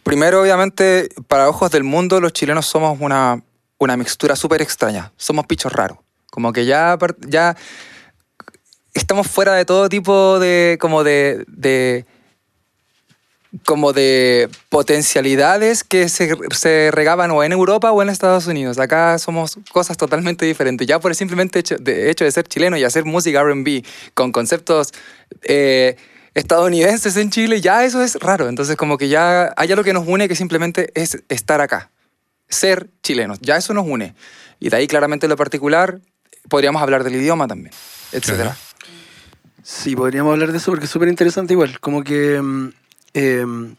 [0.04, 3.42] Primero, obviamente, para ojos del mundo, los chilenos somos una,
[3.78, 5.12] una mixtura súper extraña.
[5.18, 5.98] Somos pichos raros.
[6.30, 7.56] Como que ya, ya
[8.94, 12.06] estamos fuera de todo tipo de, como de, de
[13.64, 18.80] como de potencialidades que se, se regaban o en Europa o en Estados Unidos.
[18.80, 20.88] Acá somos cosas totalmente diferentes.
[20.88, 24.32] Ya por el simplemente hecho de, hecho de ser chileno y hacer música RB con
[24.32, 24.94] conceptos
[25.44, 25.96] eh,
[26.34, 28.50] estadounidenses en Chile, ya eso es raro.
[28.50, 31.92] Entonces como que ya hay algo que nos une que simplemente es estar acá,
[32.50, 33.40] ser chilenos.
[33.42, 34.16] Ya eso nos une.
[34.60, 36.00] Y de ahí claramente lo particular,
[36.50, 37.74] podríamos hablar del idioma también,
[38.12, 38.58] etcétera.
[39.64, 41.80] Sí, podríamos hablar de eso porque es súper interesante igual.
[41.80, 42.40] Como que
[43.16, 43.76] em,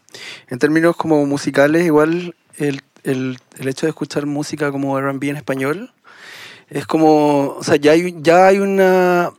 [0.49, 5.37] en términos como musicales, igual el, el- el hecho de escuchar música como R&B en
[5.37, 5.93] español
[6.69, 9.33] es como, o sea, ya hay, ya hay una,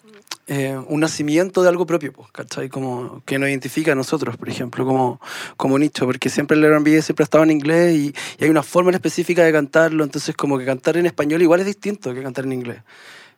[0.47, 2.69] eh, un nacimiento de algo propio, pues, ¿cachai?
[2.69, 5.19] Como que nos identifica a nosotros, por ejemplo, como,
[5.57, 8.63] como nicho, porque siempre el R&B siempre ha estado en inglés y, y hay una
[8.63, 12.45] forma específica de cantarlo, entonces como que cantar en español igual es distinto que cantar
[12.45, 12.79] en inglés.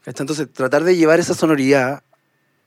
[0.05, 0.23] ¿cachai?
[0.23, 2.03] Entonces tratar de llevar esa sonoridad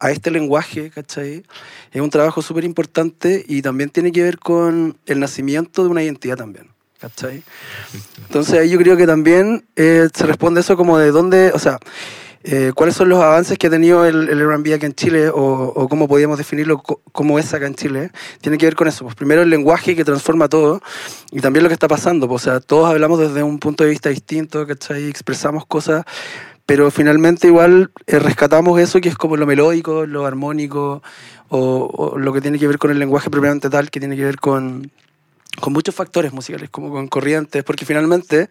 [0.02, 1.44] a este lenguaje, ¿cachai?
[1.92, 6.02] Es un trabajo súper importante y también tiene que ver con el nacimiento de una
[6.02, 6.66] identidad también,
[7.00, 7.42] ¿cachai?
[8.26, 11.78] Entonces ahí yo creo que también eh, se responde eso como de dónde, o sea,
[12.44, 15.36] eh, cuáles son los avances que ha tenido el, el R&B acá en Chile o,
[15.76, 18.10] o cómo podríamos definirlo co- cómo es acá en Chile,
[18.40, 19.04] tiene que ver con eso.
[19.04, 20.82] Pues primero el lenguaje que transforma todo
[21.30, 22.26] y también lo que está pasando.
[22.26, 25.08] pues, o sea, todos hablamos desde un punto de vista distinto, ¿cachai?
[25.08, 26.04] Expresamos cosas,
[26.66, 31.02] pero finalmente igual eh, rescatamos eso que es como lo melódico, lo armónico
[31.48, 34.24] o, o lo que tiene que ver con el lenguaje propiamente tal, que tiene que
[34.24, 34.90] ver con,
[35.60, 38.48] con muchos factores musicales, como con corrientes, porque finalmente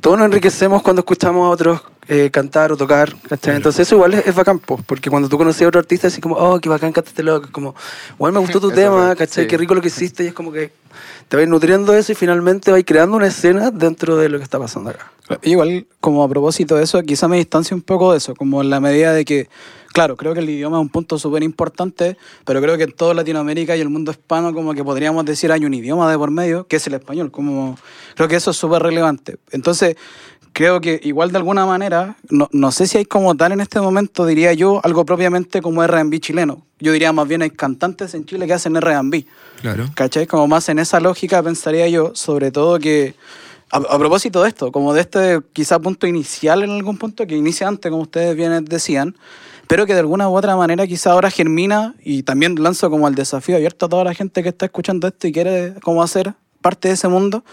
[0.00, 3.56] todos nos enriquecemos cuando escuchamos a otros eh, cantar o tocar, ¿cachai?
[3.56, 6.20] Entonces eso igual es, es bacán, po, porque cuando tú conoces a otro artista, así
[6.20, 7.74] como, oh, qué bacán cantaste loco, es como,
[8.14, 9.44] igual me gustó tu tema, ¿cachai?
[9.44, 9.48] sí.
[9.48, 10.72] Qué rico lo que hiciste, y es como que
[11.28, 14.58] te vas nutriendo eso y finalmente vas creando una escena dentro de lo que está
[14.58, 15.12] pasando acá.
[15.42, 18.70] Igual, como a propósito de eso, quizá me distancio un poco de eso, como en
[18.70, 19.48] la medida de que,
[19.92, 23.12] claro, creo que el idioma es un punto súper importante, pero creo que en toda
[23.12, 26.68] Latinoamérica y el mundo hispano como que podríamos decir hay un idioma de por medio,
[26.68, 27.76] que es el español, como
[28.14, 29.38] creo que eso es súper relevante.
[29.50, 29.96] Entonces,
[30.56, 33.78] creo que igual de alguna manera, no, no sé si hay como tal en este
[33.78, 36.62] momento, diría yo, algo propiamente como R&B chileno.
[36.78, 39.26] Yo diría más bien hay cantantes en Chile que hacen R&B.
[39.60, 39.84] Claro.
[39.92, 40.26] ¿Cachai?
[40.26, 43.14] Como más en esa lógica pensaría yo, sobre todo que,
[43.70, 47.36] a, a propósito de esto, como de este quizá punto inicial en algún punto, que
[47.36, 49.14] inicia antes, como ustedes bien decían,
[49.68, 53.14] pero que de alguna u otra manera quizá ahora germina y también lanzo como el
[53.14, 56.88] desafío abierto a toda la gente que está escuchando esto y quiere como hacer parte
[56.88, 57.44] de ese mundo,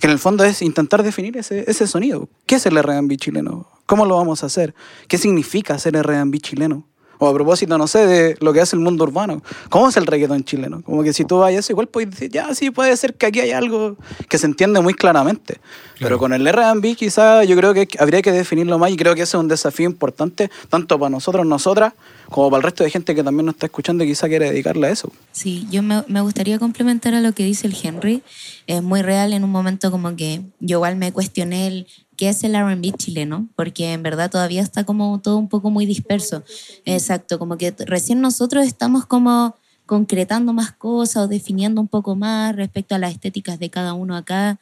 [0.00, 2.28] que en el fondo es intentar definir ese, ese sonido.
[2.46, 3.68] ¿Qué es el R&B chileno?
[3.86, 4.74] ¿Cómo lo vamos a hacer?
[5.08, 6.84] ¿Qué significa ser R&B chileno?
[7.18, 9.42] O a propósito, no sé, de lo que hace el mundo urbano.
[9.70, 10.82] ¿Cómo es el reggaetón chileno?
[10.82, 13.26] Como que si tú vas a eso, igual puedes decir, ya, sí, puede ser que
[13.26, 13.96] aquí hay algo
[14.28, 15.58] que se entiende muy claramente.
[15.98, 19.22] Pero con el R&B quizá yo creo que habría que definirlo más y creo que
[19.22, 21.94] ese es un desafío importante, tanto para nosotros, nosotras,
[22.30, 24.88] como para el resto de gente que también nos está escuchando y quizá quiere dedicarle
[24.88, 25.12] a eso.
[25.32, 28.22] Sí, yo me, me gustaría complementar a lo que dice el Henry.
[28.66, 31.86] Es muy real en un momento como que yo igual me cuestioné el
[32.16, 35.86] qué es el R&B chileno, porque en verdad todavía está como todo un poco muy
[35.86, 36.42] disperso.
[36.84, 42.56] Exacto, como que recién nosotros estamos como concretando más cosas o definiendo un poco más
[42.56, 44.58] respecto a las estéticas de cada uno acá.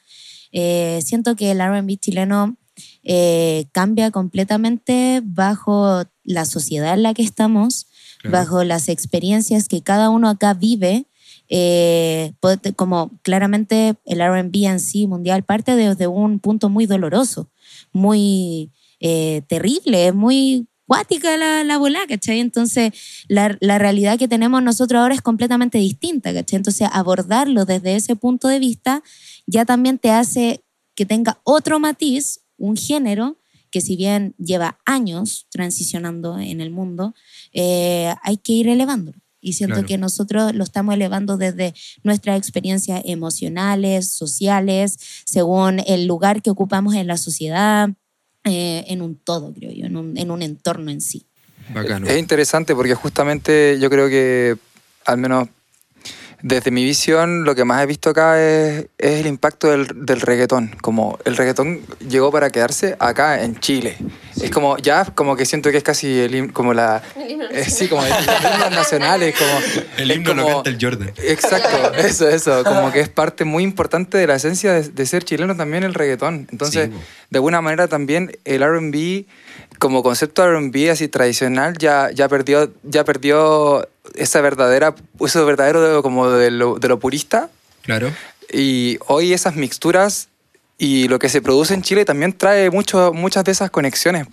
[0.53, 2.57] Eh, siento que el R&B chileno
[3.03, 7.87] eh, cambia completamente bajo la sociedad en la que estamos,
[8.21, 8.39] Claro.
[8.39, 11.07] bajo las experiencias que cada uno acá vive.
[11.51, 12.33] eh,
[12.75, 17.51] como claramente el RB en sí mundial parte desde un punto muy doloroso,
[17.93, 22.41] muy eh, terrible, muy cuática la, la bola, ¿cachai?
[22.41, 22.93] Entonces,
[23.29, 26.57] la, la realidad que tenemos nosotros ahora es completamente distinta, ¿cachai?
[26.57, 29.03] Entonces, abordarlo desde ese punto de vista
[29.47, 33.37] ya también te hace que tenga otro matiz, un género
[33.75, 37.13] que si bien lleva años transicionando en el mundo,
[37.53, 39.19] eh, hay que ir elevándolo.
[39.41, 39.89] Y siento Claro.
[39.89, 46.95] que nosotros lo estamos elevando desde nuestras experiencias emocionales, sociales, según el lugar que ocupamos
[46.95, 47.91] en la sociedad,
[48.45, 51.27] eh, en un todo, creo yo, en un, en un entorno en sí.
[51.75, 52.07] Bacano.
[52.07, 54.57] Es interesante porque justamente yo creo que,
[55.05, 55.49] al menos
[56.47, 60.21] desde mi visión, lo que más he visto acá es, es el impacto del, del
[60.21, 60.77] reggaetón.
[60.83, 63.97] Como el reggaetón llegó para quedarse acá en Chile.
[64.43, 67.03] Es como, ya como que siento que es casi el, como la...
[67.51, 69.51] eh, sí, como el, el himno nacional, es como...
[69.97, 71.13] El es himno lo como- canta el Jordan.
[71.17, 75.25] Exacto, eso, eso, como que es parte muy importante de la esencia de, de ser
[75.25, 76.47] chileno también el reggaetón.
[76.53, 76.99] Entonces, Sí,
[77.31, 79.25] de alguna manera también el R&B
[79.79, 86.03] como concepto R&B así tradicional ya, ya perdió ya perdió esa verdadera eso verdadero de,
[86.03, 87.49] como de lo, de lo purista
[87.83, 88.11] Claro.
[88.53, 90.29] y hoy esas mixturas
[90.79, 94.27] y lo que se produce en Chile también trae mucho, muchas de esas conexiones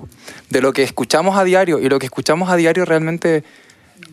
[0.50, 3.44] de lo que escuchamos a diario y lo que escuchamos a diario realmente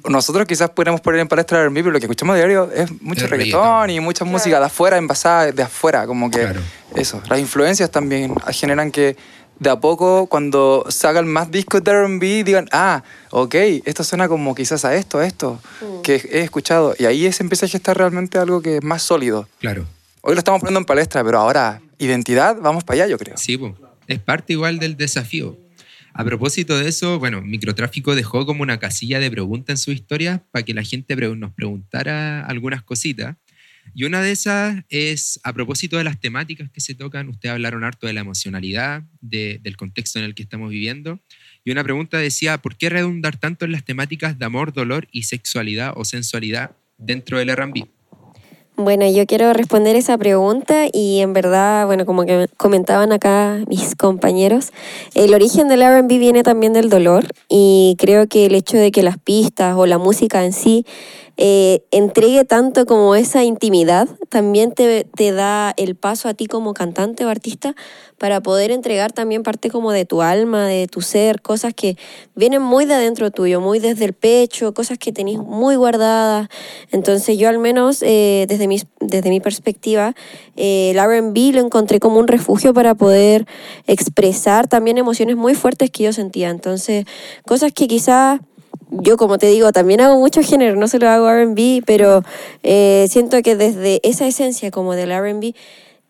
[0.09, 3.27] nosotros quizás podemos poner en palestra R&B pero lo que escuchamos a diario es mucho
[3.27, 3.90] reggaetón, reggaetón.
[3.90, 6.61] y mucha música de afuera envasada de afuera como que Claro.
[6.94, 9.16] eso las influencias también generan que
[9.61, 14.55] de a poco cuando salgan más discos de R&B digan ah ok esto suena como
[14.55, 15.61] quizás a esto a esto
[16.03, 19.49] que he escuchado y ahí se empieza a gestar realmente algo que es más sólido
[19.59, 19.85] Claro.
[20.21, 23.37] Hoy lo estamos poniendo en palestra, pero ahora, identidad, vamos para allá, yo creo.
[23.38, 23.59] Sí,
[24.09, 25.57] es parte igual del desafío.
[26.12, 30.42] A propósito de eso, bueno, Microtráfico dejó como una casilla de preguntas en su historia
[30.51, 33.37] para que la gente pre- nos preguntara algunas cositas.
[33.94, 37.29] Y una de esas es a propósito de las temáticas que se tocan.
[37.29, 41.20] Ustedes hablaron harto de la emocionalidad, de- del contexto en el que estamos viviendo.
[41.64, 45.24] Y una pregunta decía, ¿por qué redundar tanto en las temáticas de amor, dolor y
[45.24, 47.87] sexualidad o sensualidad dentro del R&B?
[48.81, 53.96] Bueno, yo quiero responder esa pregunta y en verdad, bueno, como que comentaban acá mis
[53.96, 54.70] compañeros,
[55.14, 59.03] el origen del RB viene también del dolor y creo que el hecho de que
[59.03, 60.87] las pistas o la música en sí
[61.40, 67.24] eh, entregue tanto como esa intimidad, también te, da el paso a ti como cantante
[67.24, 67.77] o artista
[68.18, 71.96] para poder entregar también parte como de tu alma, de tu ser, cosas que
[72.35, 76.48] vienen muy de adentro tuyo, muy desde el pecho, cosas que tenés muy guardadas.
[76.90, 80.16] Entonces yo al menos eh, desde, mi, desde mi perspectiva,
[80.57, 83.46] eh, el RB lo encontré como un refugio para poder
[83.87, 86.51] expresar también emociones muy fuertes que yo sentía.
[86.51, 87.05] Entonces
[87.46, 88.40] cosas que quizás
[88.90, 92.22] yo, como te digo, también hago mucho género, no solo hago RB, pero
[92.62, 95.55] eh, siento que desde esa esencia como del RB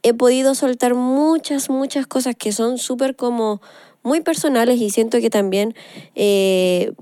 [0.03, 3.61] he podido soltar muchas, muchas cosas que son súper como
[4.03, 5.75] muy personales y siento que también
[6.15, 6.93] eh,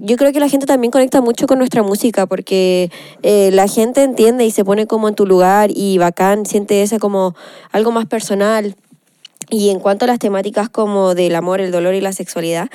[0.00, 2.90] yo creo que la gente también conecta mucho con nuestra música porque
[3.22, 6.98] eh, la gente entiende y se pone como en tu lugar y bacán, siente esa
[6.98, 7.34] como
[7.72, 8.74] algo más personal.
[9.48, 12.68] Y en cuanto a las temáticas como del amor, el dolor y la sexualidad,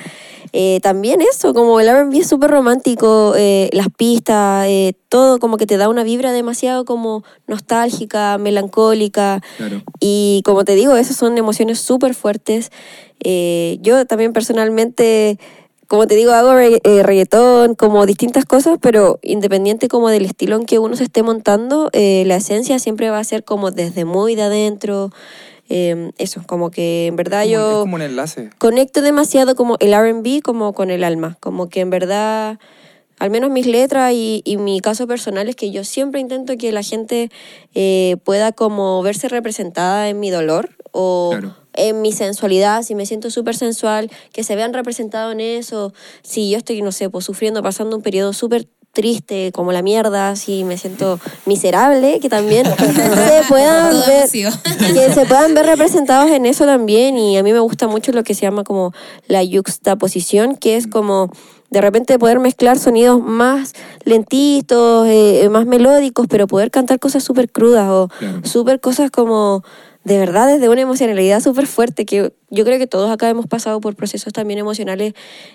[0.54, 5.56] eh, también eso, como el R&B es súper romántico, eh, las pistas, eh, todo como
[5.56, 9.42] que te da una vibra demasiado como nostálgica, melancólica.
[9.56, 9.82] Claro.
[10.00, 12.70] Y como te digo, esas son emociones súper fuertes.
[13.24, 15.38] Eh, yo también personalmente,
[15.88, 20.56] como te digo, hago regga- eh, reggaetón, como distintas cosas, pero independiente como del estilo
[20.56, 24.04] en que uno se esté montando, eh, la esencia siempre va a ser como desde
[24.04, 25.10] muy de adentro.
[25.74, 28.50] Eh, eso, como que en verdad yo como un enlace.
[28.58, 32.58] conecto demasiado como el RB como con el alma, como que en verdad,
[33.18, 36.72] al menos mis letras y, y mi caso personal es que yo siempre intento que
[36.72, 37.30] la gente
[37.74, 41.56] eh, pueda como verse representada en mi dolor o Claro.
[41.72, 46.50] en mi sensualidad, si me siento súper sensual, que se vean representados en eso, si
[46.50, 50.64] yo estoy, no sé, pues sufriendo, pasando un periodo súper triste, como la mierda, si
[50.64, 56.66] me siento miserable, que también se puedan ver, que se puedan ver representados en eso
[56.66, 58.92] también y a mí me gusta mucho lo que se llama como
[59.28, 61.30] la yuxtaposición, que es como
[61.70, 63.72] de repente poder mezclar sonidos más
[64.04, 68.40] lentitos, eh, más melódicos, pero poder cantar cosas súper crudas o Claro.
[68.44, 69.64] súper cosas como
[70.04, 73.80] de verdad desde una emocionalidad súper fuerte, que yo creo que todos acá hemos pasado
[73.80, 75.14] por procesos también emocionales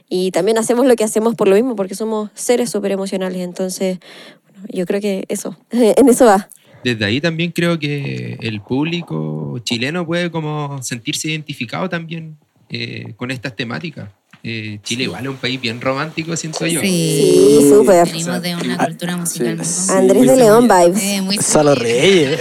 [0.09, 3.99] y también hacemos lo que hacemos por lo mismo, porque somos seres súper emocionales, entonces
[4.43, 6.49] bueno, yo creo que eso, en eso va.
[6.83, 12.37] Desde ahí también creo que el público chileno puede como sentirse identificado también
[12.69, 14.09] eh, con estas temáticas.
[14.49, 16.79] Eh, Chile igual es un país bien romántico, siento yo.
[16.79, 18.07] Sí, súper.
[18.07, 21.03] Venimos de una cultura musical muy Andrés muy de León vibes.
[21.03, 22.39] Eh, muy Salo Reyes.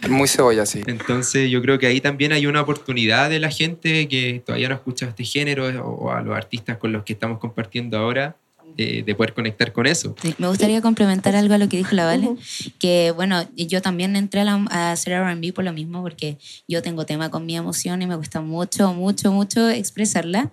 [0.08, 0.80] Muy cebolla, sí.
[0.86, 4.74] Entonces yo creo que ahí también hay una oportunidad de la gente que todavía no
[4.74, 8.36] escucha este género o a los artistas con los que estamos compartiendo ahora
[8.80, 10.14] eh, de poder conectar con eso.
[10.22, 12.30] Sí, me gustaría complementar algo a lo que dijo la Vale,
[12.78, 16.82] que bueno, yo también entré a, la- a hacer R&B por lo mismo, porque yo
[16.82, 20.50] tengo tema con mi emoción y me cuesta mucho, mucho, mucho expresarla.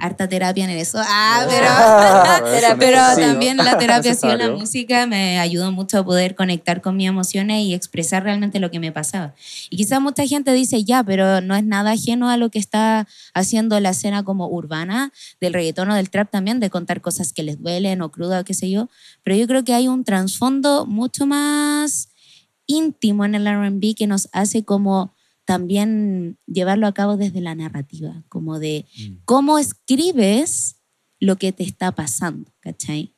[0.00, 0.98] Harta terapia en eso.
[1.00, 3.26] Ah, pero, pero Sí, ¿no?
[3.28, 7.08] también la terapia ha sido la música, me ayudó mucho a poder conectar con mis
[7.08, 9.34] emociones y expresar realmente lo que me pasaba.
[9.70, 13.06] Y quizás mucha gente dice, ya, pero no es nada ajeno a lo que está
[13.34, 17.42] haciendo la escena como urbana, del reggaetón o del trap también, de contar cosas que
[17.42, 18.88] les duelen o crudas o qué sé yo.
[19.22, 22.08] Pero yo creo que hay un trasfondo mucho más
[22.66, 25.14] íntimo en el RB que nos hace como
[25.48, 28.84] también llevarlo a cabo desde la narrativa, como de
[29.24, 30.82] cómo escribes
[31.20, 33.14] lo que te está pasando, ¿cachai?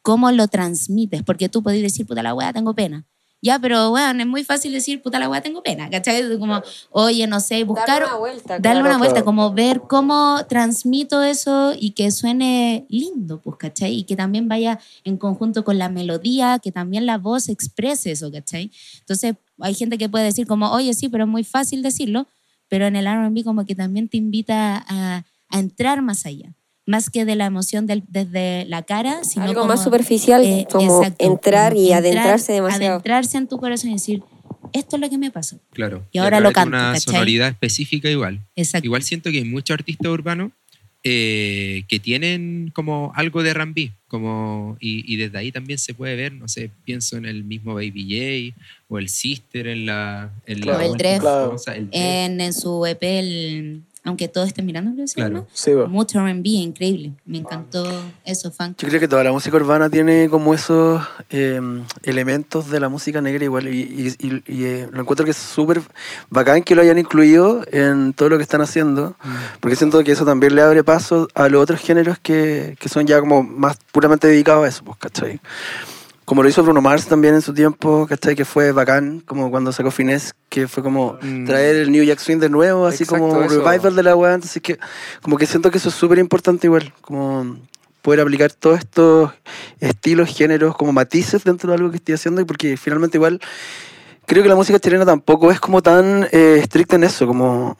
[0.00, 1.24] ¿Cómo lo transmites?
[1.24, 3.04] Porque tú podés decir, puta la weá, tengo pena.
[3.44, 6.38] Ya, pero bueno, es muy fácil decir, puta la weá, tengo pena, ¿cachai?
[6.38, 7.88] Como, oye, no sé, buscar...
[7.88, 8.58] Darle una vuelta.
[8.60, 8.86] Darle claro.
[8.86, 9.24] una vuelta, claro.
[9.24, 13.94] como ver cómo transmito eso y que suene lindo, pues, ¿cachai?
[13.98, 18.30] Y que también vaya en conjunto con la melodía, que también la voz exprese eso,
[18.30, 18.70] ¿cachai?
[19.00, 22.28] Entonces, hay gente que puede decir como, oye, sí, pero es muy fácil decirlo,
[22.68, 26.54] pero en el R&B como que también te invita a, a entrar más allá,
[26.86, 30.66] más que de la emoción del- desde la cara, sino Algo como, más superficial, eh,
[30.70, 32.92] como exacto, entrar como y entrar- adentrarse demasiado.
[32.94, 34.22] Adentrarse en tu corazón y decir,
[34.72, 35.58] esto es lo que me pasó.
[35.72, 36.04] Claro.
[36.12, 37.00] Y ahora lo canto, Una ¿cachai?
[37.14, 38.40] sonoridad específica igual.
[38.56, 38.86] Exacto.
[38.86, 40.50] Igual siento que hay muchos artistas urbanos
[41.04, 46.14] eh, que tienen como algo de R&B, como y, y desde ahí también se puede
[46.14, 50.60] ver, no sé, pienso en el mismo Baby J o el Sister en la, en
[50.64, 51.20] la O el Dref.
[51.20, 51.50] Claro.
[51.50, 52.00] cosa, el Dref.
[52.00, 55.34] En, en su EP, el, aunque todo esté mirando, creo Claro.
[55.34, 55.46] llama.
[55.52, 55.70] Sí.
[55.88, 57.12] Mucho R&B, increíble.
[57.24, 57.84] Me encantó
[58.24, 58.76] eso, funk.
[58.78, 61.60] Yo creo que toda la música urbana tiene como esos eh,
[62.02, 65.36] elementos de la música negra igual y, y- y- y, eh, lo encuentro que es
[65.36, 65.82] súper
[66.30, 69.14] bacán que lo hayan incluido en todo lo que están haciendo,
[69.60, 73.06] porque siento que eso también le abre paso a los otros géneros que, que son
[73.06, 75.40] ya como más puramente dedicados a eso, pues, ¿cachai?
[76.24, 78.36] Como lo hizo Bruno Mars también en su tiempo, ¿cachai?
[78.36, 81.46] Que fue bacán, como cuando sacó Finesse, que fue como Mm.
[81.46, 84.34] traer el New Jack Swing de nuevo, así Exacto, como un revival de la weá.
[84.34, 84.78] Entonces, que,
[85.20, 87.56] como que siento que eso es súper importante igual, como
[88.02, 89.32] poder aplicar todos estos
[89.80, 93.40] estilos, géneros, como matices dentro de algo que estoy haciendo, y porque finalmente igual
[94.26, 97.76] creo que la música chilena tampoco es como tan eh, estricta en eso, como,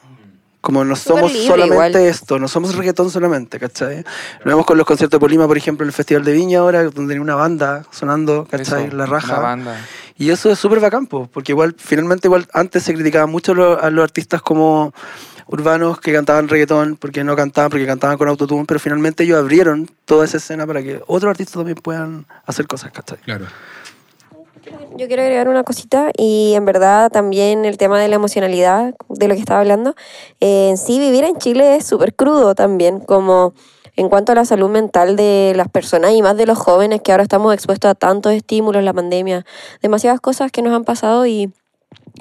[0.63, 2.09] como no Súper somos solamente igual.
[2.09, 4.05] esto, no somos reggaetón solamente, ¿cachai?
[4.45, 6.83] Lo vemos con los conciertos de Polima, por ejemplo, en el Festival de Viña ahora,
[6.83, 8.87] donde tenía una banda sonando, ¿cachai?
[8.87, 9.39] Eso, la raja.
[9.39, 9.75] Banda.
[10.17, 13.55] Y eso es súper bacán, po, porque igual, finalmente, igual antes se criticaba mucho a
[13.55, 14.93] los, a los artistas como
[15.47, 19.91] urbanos que cantaban reggaetón, porque no cantaban, porque cantaban con autotune, pero finalmente ellos abrieron
[20.05, 23.17] toda esa escena para que otros artistas también puedan hacer cosas, ¿cachai?
[23.17, 23.47] Claro.
[24.95, 29.27] Yo quiero agregar una cosita y en verdad también el tema de la emocionalidad de
[29.27, 29.95] lo que estaba hablando.
[30.39, 33.53] Eh, en sí, vivir en Chile es súper crudo también, como
[33.95, 37.11] en cuanto a la salud mental de las personas y más de los jóvenes que
[37.11, 39.45] ahora estamos expuestos a tantos estímulos, la pandemia,
[39.81, 41.51] demasiadas cosas que nos han pasado y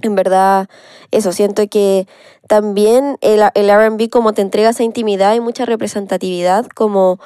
[0.02, 0.68] en verdad
[1.10, 2.06] eso, siento que
[2.48, 7.20] también el, el RB como te entrega esa intimidad y mucha representatividad como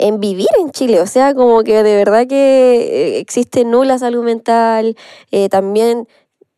[0.00, 4.24] en vivir en Chile, o sea, como que de verdad que eh, existe nula salud
[4.24, 4.96] mental,
[5.30, 6.08] eh, también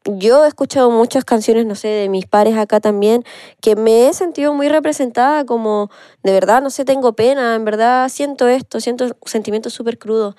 [0.05, 3.25] yo he escuchado muchas canciones, no sé, de mis pares acá también,
[3.61, 5.91] que me he sentido muy representada, como
[6.23, 10.35] de verdad, no sé, tengo pena, en verdad siento esto, siento sentimientos súper crudos.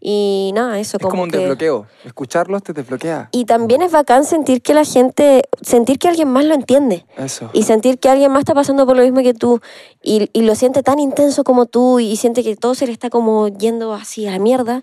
[0.00, 1.38] Y nada, eso Es como un que...
[1.38, 1.86] desbloqueo.
[2.04, 3.28] Escucharlos te desbloquea.
[3.32, 7.04] Y también es bacán sentir que la gente, sentir que alguien más lo entiende.
[7.16, 7.50] Eso.
[7.52, 9.60] Y sentir que alguien más está pasando por lo mismo que tú
[10.02, 13.10] y, y lo siente tan intenso como tú y siente que todo se le está
[13.10, 14.82] como yendo así a la mierda.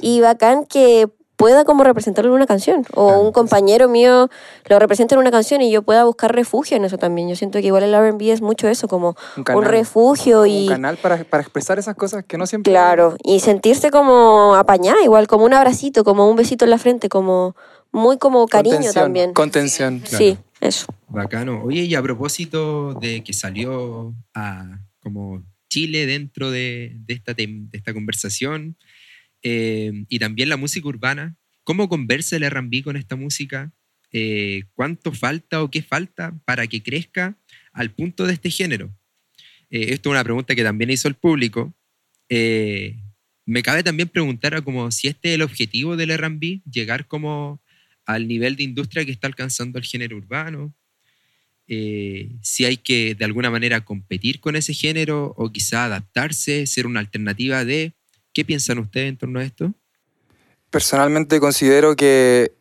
[0.00, 3.20] Y bacán que pueda como representarlo en una canción o Claro.
[3.20, 4.28] un compañero mío
[4.68, 7.28] lo representa en una canción y yo pueda buscar refugio en eso también.
[7.28, 9.64] Yo siento que igual el R&B es mucho eso, como Un un, canal.
[9.64, 10.66] refugio Un y...
[10.68, 12.72] canal para, para expresar esas cosas que no siempre.
[12.72, 17.08] Claro, y sentirse como apañada, igual como un abracito, como un besito en la frente,
[17.08, 17.54] como
[17.92, 19.32] muy como cariño Contención, también.
[19.32, 20.02] Contención.
[20.04, 20.86] Sí, eso.
[21.08, 21.62] Bacano.
[21.64, 27.68] Oye, y a propósito de que salió a como Chile dentro de, de esta, de
[27.72, 28.76] esta conversación
[29.42, 33.72] eh, y también la música urbana, ¿cómo conversa el R&B con esta música?
[34.12, 37.36] Eh, ¿Cuánto falta o qué falta para que crezca
[37.72, 38.96] al punto de este género?
[39.70, 41.74] Eh, esto es una pregunta que también hizo el público.
[42.28, 47.62] Me cabe también preguntar a si este es el objetivo del R&B, llegar como
[48.04, 50.74] al nivel de industria que está alcanzando el género urbano,
[51.68, 57.00] si hay que de alguna manera competir con ese género o quizá adaptarse, ser una
[57.00, 57.95] alternativa de...
[58.36, 59.72] ¿Qué piensan ustedes en torno a esto?
[60.68, 62.52] Personalmente considero que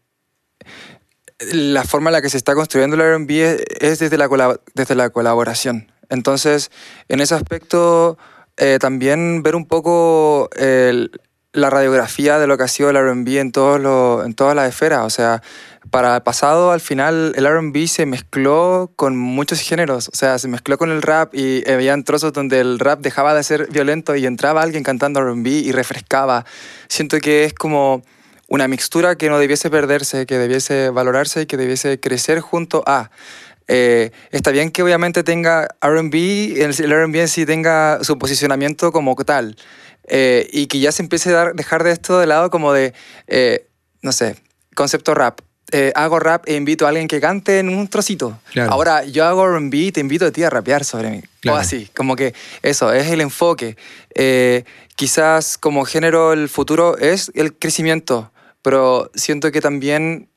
[1.51, 4.95] la forma en la que se está construyendo el R&B es, es desde, la desde
[4.95, 5.91] la colaboración.
[6.07, 6.71] Entonces,
[7.09, 8.17] en ese aspecto,
[8.55, 11.11] eh, también ver un poco el-
[11.55, 13.51] la radiografía de lo que ha sido el RB en,
[13.81, 15.05] los- en todas las esferas.
[15.05, 15.41] O sea,
[15.89, 20.09] para el pasado, al final, el RB se mezcló con muchos géneros.
[20.09, 23.43] O sea, se mezcló con el rap y había trozos donde el rap dejaba de
[23.43, 26.45] ser violento y entraba alguien cantando RB y refrescaba.
[26.87, 28.03] Siento que es como
[28.47, 33.09] una mixtura que no debiese perderse, que debiese valorarse y que debiese crecer junto a.
[33.67, 36.13] Eh, está bien que obviamente tenga RB,
[36.61, 39.55] el RB en sí tenga su posicionamiento como tal,
[40.07, 42.93] eh, y que ya se empiece a dar- dejar de esto de lado como de,
[43.27, 43.67] eh,
[44.01, 44.35] no sé,
[44.75, 45.39] concepto rap.
[45.71, 48.39] Eh, hago rap e invito a alguien que cante en un trocito.
[48.53, 48.71] Claro.
[48.71, 51.23] Ahora yo hago RB y te invito a ti a rapear sobre mí.
[51.41, 51.57] Claro.
[51.57, 53.75] O así, como que eso, es el enfoque.
[54.95, 58.31] Quizás como género el futuro es el crecimiento,
[58.61, 60.29] pero siento que también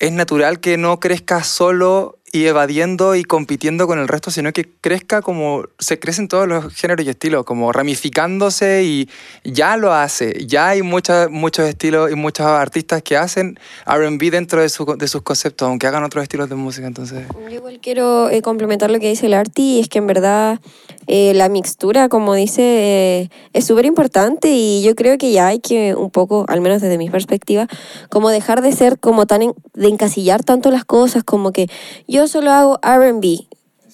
[0.00, 4.68] es natural que no crezca solo y evadiendo y compitiendo con el resto, sino que
[4.80, 9.08] crezca como se crecen todos los géneros y estilos, como ramificándose y
[9.44, 10.44] ya lo hace.
[10.44, 13.56] Ya hay muchas, muchos estilos y muchos artistas que hacen
[13.86, 16.88] RB dentro de, su- de sus conceptos, aunque hagan otros estilos de música.
[16.88, 20.58] Entonces, Yo igual quiero eh, complementar lo que dice el Arti, es que en verdad
[21.06, 25.60] eh, la mixtura, como dice, eh, es súper importante y yo creo que ya hay
[25.60, 27.68] que un poco, al menos desde mi perspectiva,
[28.10, 31.68] como dejar de ser como tan, en- de encasillar tanto las cosas, como que
[32.08, 33.46] yo solo hago RB,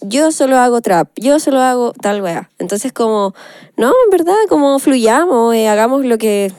[0.02, 2.50] yo solo hago trap, yo solo hago tal wea.
[2.58, 3.34] Entonces como,
[3.76, 6.52] no, en verdad, como fluyamos, eh, hagamos lo que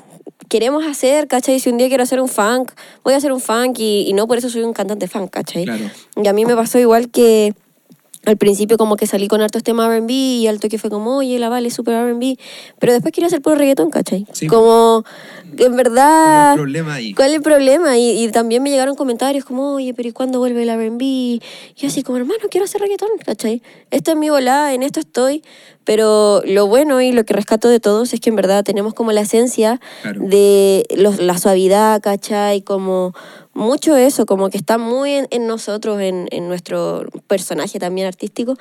[0.47, 1.59] queremos hacer, ¿cachai?
[1.59, 2.71] Si un día quiero hacer un funk,
[3.03, 5.63] voy a hacer un funk y, y no por eso soy un cantante funk, ¿cachai?
[5.63, 5.85] Claro.
[6.15, 7.53] Y a mí me pasó igual que
[8.25, 11.39] al principio como que salí con hartos temas R&B y al toque fue como, oye,
[11.39, 12.37] la Vale es súper R&B,
[12.79, 14.27] pero después quería hacer puro reggaetón, ¿cachai?
[14.31, 14.45] Sí.
[14.47, 15.03] Como,
[15.57, 16.51] que en ¿Cuál es verdad...
[16.53, 17.13] el problema ahí?
[17.15, 17.97] ¿Cuál es el problema?
[17.97, 21.03] Y, y también me llegaron comentarios como, oye, pero ¿y cuándo vuelve el R&B?
[21.03, 21.41] Y
[21.75, 23.63] yo así como, hermano, quiero hacer reggaetón, ¿cachai?
[23.89, 25.43] Esto es mi volada, en esto estoy,
[25.83, 29.11] pero lo bueno y lo que rescato de todos es que en verdad tenemos como
[29.11, 30.21] la esencia Claro.
[30.23, 32.61] de los- la suavidad, ¿cachai?
[32.61, 33.15] Como
[33.53, 38.55] mucho eso, como que está muy en, en nosotros, en, en nuestro personaje también artístico,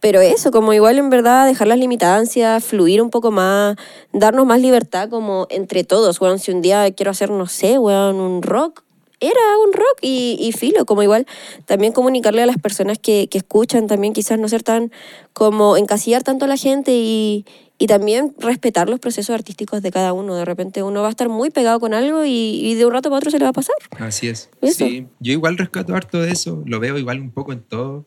[0.00, 3.76] pero eso, como igual en verdad dejar las limitancias, fluir un poco más,
[4.12, 8.16] darnos más libertad como entre todos, weón, si un día quiero hacer, no sé, weón,
[8.16, 8.84] un rock,
[9.20, 11.26] era un rock y, y filo, como igual
[11.66, 14.92] también comunicarle a las personas que, que escuchan, también quizás no ser tan
[15.32, 17.44] como encasillar tanto a la gente y,
[17.78, 20.34] y también respetar los procesos artísticos de cada uno.
[20.34, 23.08] De repente uno va a estar muy pegado con algo y, y de un rato
[23.10, 23.76] para otro se le va a pasar.
[23.98, 24.50] Así es.
[24.60, 24.86] Eso.
[24.86, 28.06] Sí, yo igual rescato harto de eso, lo veo igual un poco en todo.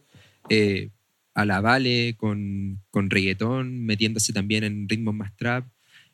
[0.50, 0.90] Eh,
[1.34, 5.66] a la Vale con, con reggaetón, metiéndose también en ritmos más trap.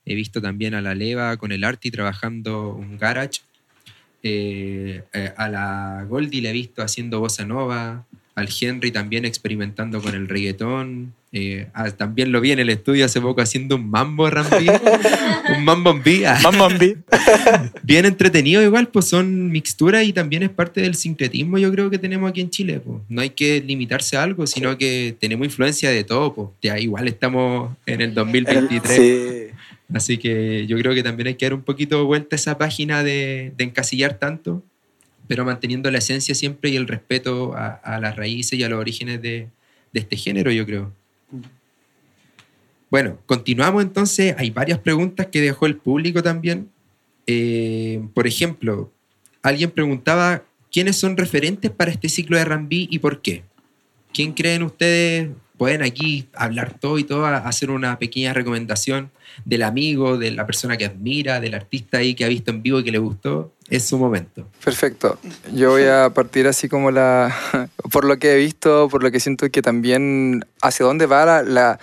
[0.05, 3.41] He visto también a la Leva con el Arti trabajando un garage.
[4.23, 8.05] Eh, eh, a la Goldie le he visto haciendo bossa nova.
[8.35, 11.13] Al Henry también experimentando con el reggaetón.
[11.33, 14.79] Eh, ah, también lo vi en el estudio hace poco haciendo un mambo R&B.
[15.57, 16.37] un mambo en vía
[17.83, 21.97] bien entretenido igual, pues son mixturas y también es parte del sincretismo yo creo que
[21.97, 22.79] tenemos aquí en Chile.
[22.79, 23.01] Pues.
[23.09, 26.33] No hay que limitarse a algo, sino que tenemos influencia de todo.
[26.33, 26.49] Pues.
[26.61, 28.95] Ya igual estamos en el 2023.
[28.95, 29.56] Sí.
[29.93, 33.03] Así que yo creo que también hay que dar un poquito vuelta a esa página
[33.03, 34.63] de, de encasillar tanto,
[35.27, 39.21] pero manteniendo la esencia siempre y el respeto a, las raíces y a los orígenes
[39.21, 39.47] de,
[39.93, 40.93] de este género, yo creo.
[42.89, 44.35] Bueno, continuamos entonces.
[44.37, 46.69] Hay varias preguntas que dejó el público también.
[47.25, 48.91] Eh, por ejemplo,
[49.41, 53.43] alguien preguntaba quiénes son referentes para este ciclo de R&B y por qué.
[54.13, 55.29] ¿Quién creen ustedes?
[55.57, 59.11] Pueden aquí hablar todo y todo, hacer una pequeña recomendación
[59.45, 62.79] del amigo, de la persona que admira, del artista ahí que ha visto en vivo
[62.79, 63.53] y que le gustó.
[63.69, 64.47] Es su momento.
[64.63, 65.19] Perfecto.
[65.53, 67.35] Yo voy a partir así como la...
[67.91, 71.79] por lo que he visto, por lo que siento que también hacia dónde va la-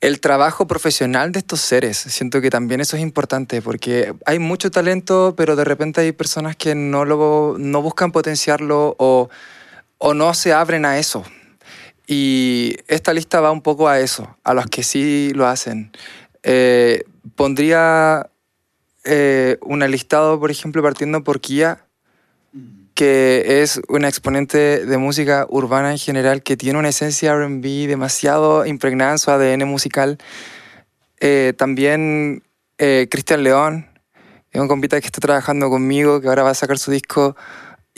[0.00, 1.96] el trabajo profesional de estos seres.
[1.98, 6.54] Siento que también eso es importante porque hay mucho talento, pero de repente hay personas
[6.54, 9.28] que no, lo, no buscan potenciarlo o,
[9.98, 11.24] o no se abren a eso.
[12.10, 15.92] Y esta lista va un poco a eso, a los que sí lo hacen.
[16.42, 17.04] Eh,
[17.36, 18.30] pondría
[19.04, 21.84] eh, un listado, por ejemplo, partiendo por Kia,
[22.94, 28.64] que es una exponente de música urbana en general, que tiene una esencia RB demasiado
[28.64, 30.16] impregnada en su ADN musical.
[31.20, 32.42] Eh, también
[32.78, 33.86] eh, Cristian León,
[34.50, 37.36] es un compita que está trabajando conmigo, que ahora va a sacar su disco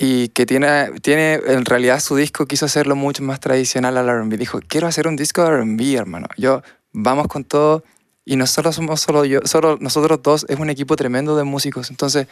[0.02, 4.38] y que tiene, tiene en realidad su disco quiso hacerlo mucho más tradicional al R&B.
[4.38, 6.26] Dijo, quiero hacer un disco de R&B, hermano.
[6.38, 7.84] Yo, vamos con todo.
[8.24, 11.90] Y no solo somos solo yo, solo nosotros dos, es un equipo tremendo de músicos.
[11.90, 12.28] Entonces,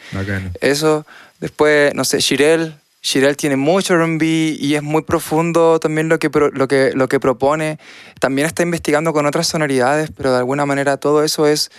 [0.61, 1.05] eso,
[1.39, 4.25] después, no sé, Shirel, Shirel tiene mucho R&B
[4.59, 7.77] y es muy profundo también lo que, lo, que, lo que propone.
[8.19, 11.69] También está investigando con otras sonoridades, pero de alguna manera todo eso es,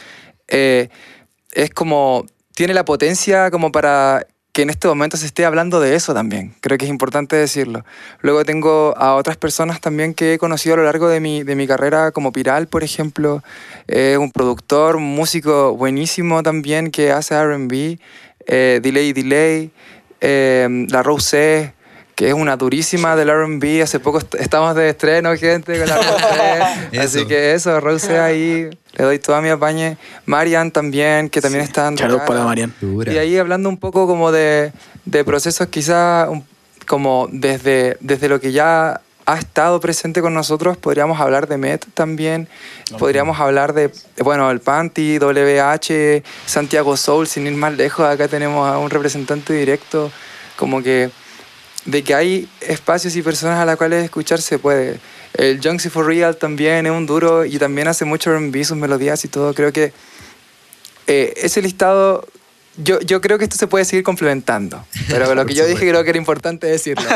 [0.47, 0.88] eh,
[1.51, 5.94] es como, tiene la potencia como para que en este momento se esté hablando de
[5.94, 6.55] eso también.
[6.61, 7.84] Creo que es importante decirlo.
[8.20, 11.55] Luego tengo a otras personas también que he conocido a lo largo de mi, de
[11.55, 13.42] mi carrera, como Piral, por ejemplo,
[13.86, 17.98] eh, un productor, un músico buenísimo también que hace RB,
[18.46, 19.70] eh, Delay Delay,
[20.20, 21.72] eh, La Rose,
[22.21, 23.81] que es una durísima del RB.
[23.83, 25.97] Hace poco est- estamos de estreno, gente, con la
[26.93, 26.99] Rose.
[27.01, 29.97] Así que eso, Rose ahí, le doy toda mi apañe.
[30.27, 32.75] Marian también, que también está en Charos para Marian.
[33.14, 34.71] Y ahí hablando un poco como de,
[35.07, 36.45] de procesos quizá un-
[36.87, 41.87] como desde, desde lo que ya ha estado presente con nosotros, podríamos hablar de Met
[41.95, 42.49] también,
[42.99, 43.91] podríamos hablar de,
[44.23, 49.55] bueno, el Panty, WH, Santiago Soul, sin ir más lejos, acá tenemos a un representante
[49.55, 50.12] directo,
[50.57, 51.09] como que
[51.85, 55.01] de que hay espacios y personas a las cuales escuchar se puede.
[55.35, 59.24] El Junksy for Real también es un duro y también hace mucho R&B, sus melodías
[59.24, 59.55] y todo.
[59.55, 59.93] Creo que
[61.07, 62.26] eh, ese listado,
[62.76, 64.85] yo, yo creo que esto se puede seguir complementando.
[65.09, 67.09] Pero lo que yo dije creo que era importante decirlo.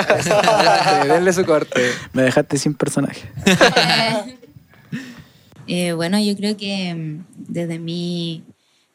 [1.07, 1.91] Denle su corte.
[2.13, 3.23] Me dejaste sin personaje.
[5.67, 8.45] Eh, bueno, yo creo que mm, desde mi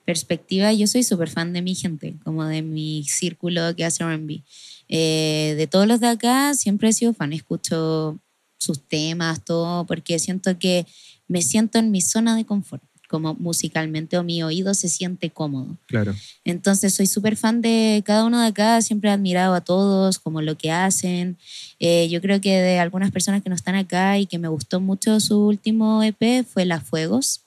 [0.05, 4.41] perspectiva, yo soy súper fan de mi gente, como de mi círculo que hace RB.
[4.89, 8.19] Eh, de todos los de acá, siempre he sido fan, escucho
[8.57, 10.85] sus temas, todo, porque siento que
[11.27, 15.77] me siento en mi zona de confort, como musicalmente, o mi oído se siente cómodo.
[15.87, 16.15] Claro.
[16.43, 20.41] Entonces soy súper fan de cada uno de acá, siempre he admirado a todos, como
[20.41, 21.37] lo que hacen.
[21.79, 24.81] Eh, yo creo que de algunas personas que no están acá y que me gustó
[24.81, 27.45] mucho su último EP fue Las Fuegos.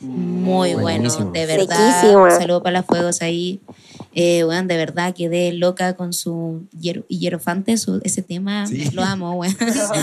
[0.00, 1.30] Muy Buenísimo.
[1.30, 2.00] bueno, de verdad.
[2.00, 2.22] Sequísima.
[2.24, 3.60] Un saludo para Las Fuegos ahí.
[4.14, 8.90] Eh, bueno, de verdad quedé loca con su hier- hierofante, su, ese tema, Sí.
[8.92, 9.54] lo amo, bueno.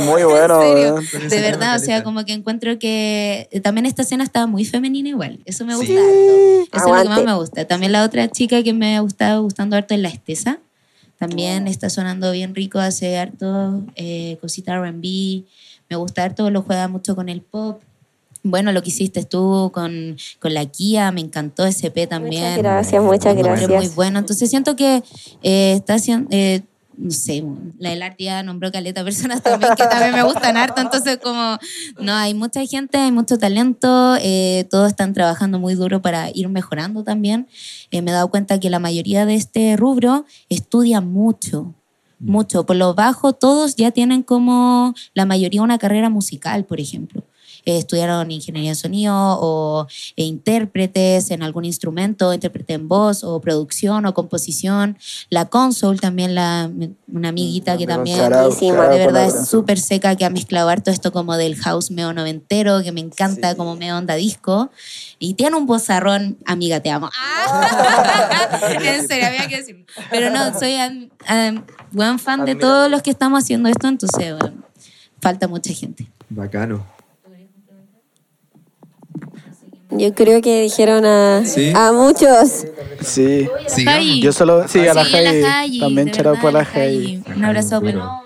[0.06, 1.30] Muy bueno, En serio, weón.
[1.30, 5.10] De verdad, o sea, como que encuentro que eh, también esta escena estaba muy femenina
[5.10, 5.40] igual.
[5.46, 5.98] Eso me gusta Sí.
[6.74, 7.66] Eso es lo que más me gusta.
[7.66, 10.60] También la otra chica que me ha gustado gustando harto es la Estesa.
[11.18, 15.44] También está sonando bien rico, hace harto eh, cosita R&B.
[15.90, 17.82] Me gusta harto, lo juega mucho con el pop.
[18.46, 22.44] Bueno, lo que hiciste tú con, con la Kia, me encantó ese P también.
[22.44, 23.70] Muchas gracias, muchas gracias.
[23.70, 24.20] Muy bueno.
[24.20, 25.02] Entonces siento que
[25.42, 26.62] eh, está haciendo, eh,
[26.96, 27.44] no sé,
[27.80, 30.80] la del arte ya nombró caleta personas también que también me gustan harto.
[30.80, 31.58] Entonces como,
[32.00, 36.48] no, hay mucha gente, hay mucho talento, eh, todos están trabajando muy duro para ir
[36.48, 37.48] mejorando también.
[37.90, 41.74] Eh, me he dado cuenta que la mayoría de este rubro estudia mucho.
[42.20, 42.64] Mucho.
[42.64, 47.24] Por lo bajo, todos ya tienen como la mayoría una carrera musical, por ejemplo
[47.66, 53.42] eh, estudiaron ingeniería de sonido o eh, intérpretes en algún instrumento, intérprete en voz o
[53.42, 54.98] producción o composición.
[55.30, 56.72] La console también, la,
[57.08, 61.38] una amiguita que también de verdad es súper seca, que ha mezclado harto esto como
[61.38, 64.70] del house meo noventero, que me encanta como meo onda disco.
[65.20, 67.10] Y tiene un bozarrón, amiga, te amo.
[67.20, 69.86] Ah, en serio, había que decirlo.
[70.10, 74.38] Pero no, soy um, um, buen fan de todos los que estamos haciendo esto, entonces
[74.38, 74.58] bueno,
[75.20, 76.08] falta mucha gente.
[76.30, 76.95] Bacano.
[79.92, 81.72] Yo creo que dijeron a, ¿Sí?
[81.76, 82.66] a muchos.
[83.02, 83.48] Sí.
[83.68, 84.20] Sigamos.
[84.20, 85.42] Yo solo, sí, a la Sí, Jai.
[85.44, 87.24] Jai, También de charado por la Jai.
[87.36, 88.22] Un abrazo, pero.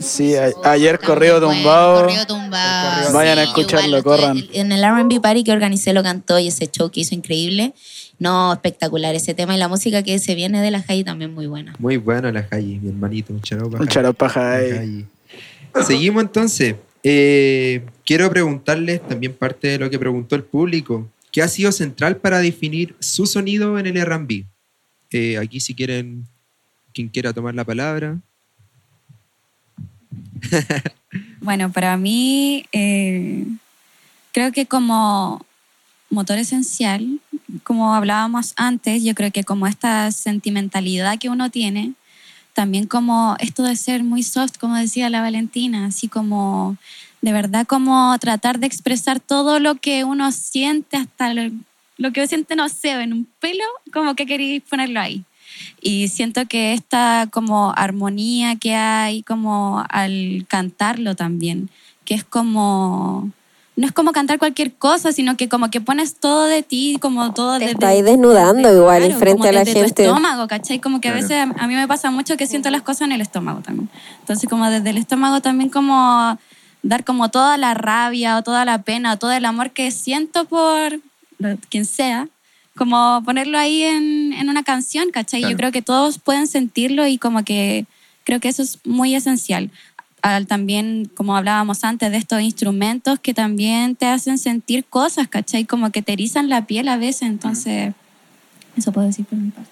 [0.00, 2.02] Sí, a- ayer corrido tumbado.
[2.02, 3.12] Corrido tumbado.
[3.12, 4.44] Vayan a Sí, escucharlo, igual, corran.
[4.52, 7.72] En el RB Party que organicé lo cantó y ese show que hizo increíble.
[8.18, 11.46] No, espectacular ese tema y la música que se viene de la Jai también muy
[11.46, 11.74] buena.
[11.78, 13.32] Muy bueno la Jayi, mi hermanito.
[13.32, 13.88] Un charao pa' Un Jayi.
[13.94, 14.70] charao pa' La Jai.
[14.70, 15.06] Jayi.
[15.86, 16.74] Seguimos entonces.
[17.06, 21.06] Eh, quiero preguntarles también parte de lo que preguntó el público.
[21.30, 24.46] ¿Qué ha sido central para definir su sonido en el R&B?
[25.10, 26.26] Eh, aquí si quieren,
[26.94, 28.18] quien quiera tomar la palabra.
[31.40, 33.44] Bueno, para mí, eh,
[34.32, 35.44] creo que como
[36.08, 37.20] motor esencial,
[37.62, 41.92] como hablábamos antes, yo creo que como esta sentimentalidad que uno tiene,
[42.54, 46.78] también como esto de ser muy soft, como decía la Valentina, así como
[47.20, 51.50] de verdad como tratar de expresar todo lo que uno siente, hasta lo,
[52.12, 55.24] que uno siente, no sé, en un pelo, como que queréis ponerlo ahí.
[55.80, 61.70] Y siento que esta como armonía que hay como al cantarlo también,
[62.04, 63.30] que es como,
[63.76, 67.32] no es como cantar cualquier cosa, sino que como que pones todo de ti, como
[67.34, 70.04] todo Te desde- estáis desnudando igual claro, frente como a la desde tu gente.
[70.04, 70.78] estómago, ¿cachai?
[70.78, 71.18] Como que Claro.
[71.18, 73.88] a veces a mí me pasa mucho que siento las cosas en el estómago también.
[74.20, 76.38] Entonces como desde el estómago también como
[76.82, 80.44] dar como toda la rabia o toda la pena o todo el amor que siento
[80.44, 81.00] por
[81.68, 82.28] quien sea,
[82.76, 85.40] como ponerlo ahí en, en una canción, ¿cachai?
[85.40, 85.50] Claro.
[85.52, 87.86] Yo creo que todos pueden sentirlo y como que
[88.24, 89.70] creo que eso es muy esencial.
[90.24, 95.66] Al también, como hablábamos antes, de estos instrumentos que también te hacen sentir cosas, ¿cachai?
[95.66, 97.92] Como que te erizan la piel a veces, entonces
[98.74, 99.70] eso puedo decir por mi parte.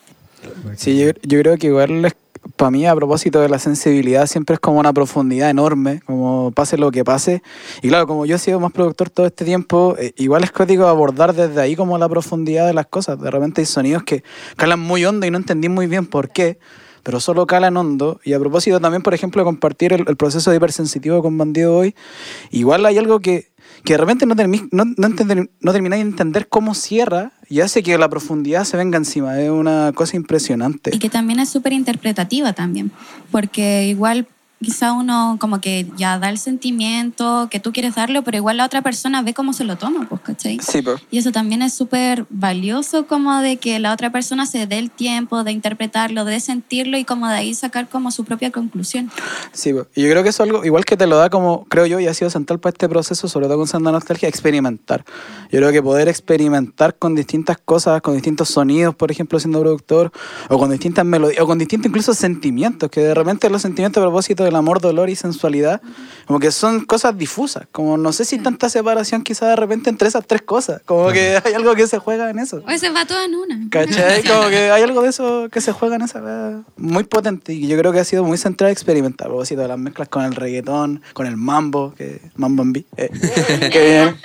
[0.77, 2.13] Sí, yo, yo creo que igual
[2.57, 6.77] para mí a propósito de la sensibilidad siempre es como una profundidad enorme, como pase
[6.77, 7.43] lo que pase.
[7.81, 10.87] Y claro, como yo he sido más productor todo este tiempo, eh, igual es código
[10.87, 13.19] abordar desde ahí como la profundidad de las cosas.
[13.19, 14.23] De repente hay sonidos que
[14.57, 16.59] calan muy hondo y no entendí muy bien por qué,
[17.03, 18.21] pero solo calan hondo.
[18.25, 21.95] Y a propósito también, por ejemplo, compartir el, el proceso de hipersensitivo con Bandido hoy,
[22.51, 23.49] igual hay algo que,
[23.85, 27.83] que de repente no, termi- no, no, no termináis de entender cómo cierra y hace
[27.83, 29.41] que la profundidad se venga encima.
[29.41, 30.91] Es una cosa impresionante.
[30.95, 32.91] Y que también es súper interpretativa también,
[33.31, 34.27] porque igual
[34.63, 38.65] quizá uno como que ya da el sentimiento que tú quieres darlo, pero igual la
[38.65, 40.59] otra persona ve cómo se lo toma, pues, ¿cachai?
[40.61, 41.01] Sí, pues.
[41.11, 44.91] Y eso también es súper valioso como de que la otra persona se dé el
[44.91, 49.11] tiempo de interpretarlo, de sentirlo y como de ahí sacar como su propia conclusión.
[49.53, 49.87] Sí, po.
[49.95, 52.01] y yo creo que eso es algo igual que te lo da como, creo yo,
[52.01, 55.05] y ha sido central para este proceso, sobre todo con Santa Nostalgia, experimentar.
[55.51, 60.13] Yo creo que poder experimentar con distintas cosas, con distintos sonidos, por ejemplo, siendo productor,
[60.49, 64.05] o con distintas melodías, o con distintos incluso sentimientos, que de repente los sentimientos a
[64.07, 65.81] propósito del amor, dolor y sensualidad,
[66.27, 70.09] como que son cosas difusas, como no sé si tanta separación quizás de repente entre
[70.09, 72.63] esas tres cosas, como que hay algo que se juega en eso.
[72.67, 73.61] O se va todo en una.
[73.71, 74.23] ¿Cachai?
[74.25, 77.67] Como que hay algo de eso que se juega en esa wea muy potente y
[77.67, 79.27] yo creo que ha sido muy central experimentar.
[79.27, 82.87] A propósito de las mezclas con el reggaetón, con el mambo, que mambo en beat,
[82.97, 83.11] eh,
[83.73, 84.17] que bien.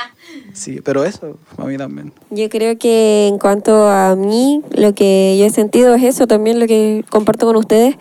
[0.54, 2.14] Sí, pero eso, a mí también.
[2.30, 6.60] Yo creo que en cuanto a mí, lo que yo he sentido es eso también,
[6.60, 7.96] lo que comparto con ustedes.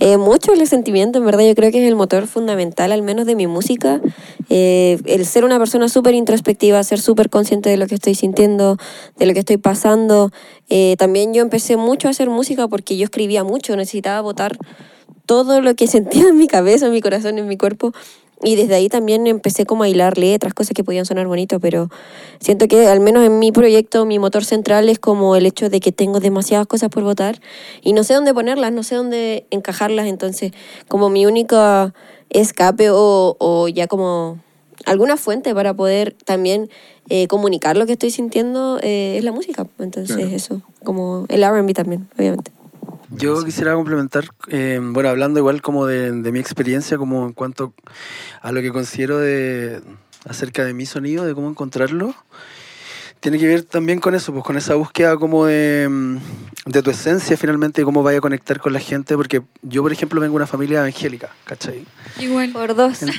[0.00, 3.26] Eh, mucho el sentimiento, en verdad, yo creo que es el motor fundamental, al menos
[3.26, 4.00] de mi música.
[4.48, 8.78] Eh, el ser una persona súper introspectiva, ser súper consciente de lo que estoy sintiendo,
[9.18, 10.30] de lo que estoy pasando.
[10.68, 14.56] Eh, también yo empecé mucho a hacer música porque yo escribía mucho, necesitaba botar
[15.26, 17.92] todo lo que sentía en mi cabeza, en mi corazón, en mi cuerpo.
[18.44, 21.90] Y desde ahí también empecé como a hilar letras, cosas que podían sonar bonito, pero
[22.38, 25.80] siento que al menos en mi proyecto mi motor central es como el hecho de
[25.80, 27.40] que tengo demasiadas cosas por votar
[27.82, 30.52] y no sé dónde ponerlas, no sé dónde encajarlas, entonces
[30.86, 31.92] como mi única
[32.30, 34.38] escape o, o ya como
[34.86, 36.70] alguna fuente para poder también
[37.08, 40.30] eh, comunicar lo que estoy sintiendo eh, es la música, entonces Claro.
[40.30, 42.52] eso, como el R&B también, obviamente.
[43.10, 47.72] Yo quisiera complementar, eh, bueno, hablando igual como de, de mi experiencia, como en cuanto
[48.42, 49.80] a lo que considero de
[50.28, 52.14] acerca de mi sonido, de cómo encontrarlo,
[53.20, 56.18] tiene que ver también con eso, pues con esa búsqueda como de,
[56.66, 60.20] de tu esencia finalmente cómo vaya a conectar con la gente, porque yo, por ejemplo,
[60.20, 61.84] vengo de una familia evangélica, ¿cachai?
[62.18, 62.50] Igual.
[62.52, 63.02] Por dos.
[63.02, 63.18] Entonces-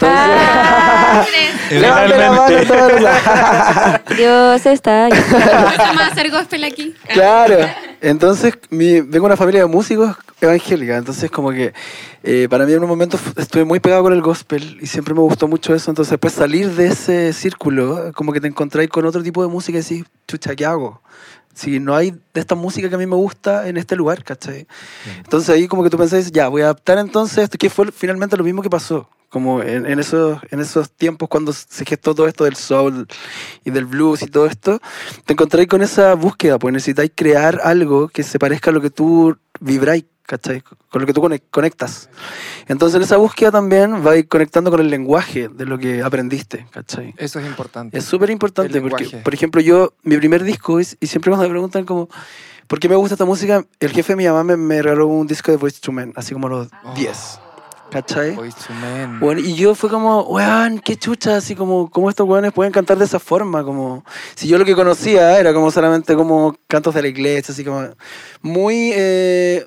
[1.72, 4.18] Levante la mano todos.
[4.18, 5.10] Dios está.
[5.10, 6.94] Vamos a hacer gospel aquí.
[7.12, 7.58] Claro.
[8.02, 11.74] Entonces, mi, vengo de una familia de músicos evangélica, entonces como que
[12.24, 15.20] eh, para mí en un momento estuve muy pegado con el gospel y siempre me
[15.20, 19.22] gustó mucho eso, entonces después salir de ese círculo, como que te encontráis con otro
[19.22, 21.02] tipo de música y decís, chucha, ¿qué hago?
[21.54, 24.66] Si no hay de esta música que a mí me gusta en este lugar, ¿cachai?
[25.18, 28.38] Entonces ahí como que tú pensás, ya, voy a adaptar entonces esto, que fue finalmente
[28.38, 29.10] lo mismo que pasó.
[29.30, 33.08] Como en, en esos, en esos tiempos cuando se gestó todo esto del soul
[33.64, 34.80] y del blues y todo esto,
[35.26, 38.90] te encontráis con esa búsqueda, pues necesitáis crear algo que se parezca a lo que
[38.90, 40.62] tú vibráis, ¿cachai?
[40.90, 42.10] Con lo que tú conec- conectas.
[42.68, 47.14] Entonces en esa búsqueda también vais conectando con el lenguaje de lo que aprendiste, ¿cachai?
[47.18, 47.98] Eso es importante.
[48.00, 49.24] Es súper importante porque, lenguaje.
[49.24, 52.10] por ejemplo, yo, mi primer disco, es- y siempre cuando me preguntan como,
[52.66, 53.64] ¿por qué me gusta esta música?
[53.80, 56.34] El jefe de mi mamá me, me regaló un disco de Voice to Men, así
[56.34, 57.40] como los 10,
[57.90, 58.38] ¿cachai?
[59.20, 62.98] Bueno, y yo fue como, weón, qué chucha, así como, cómo estos weones pueden cantar
[62.98, 67.02] de esa forma, como, si yo lo que conocía era como solamente como cantos de
[67.02, 67.88] la iglesia, así como,
[68.42, 69.66] muy, eh,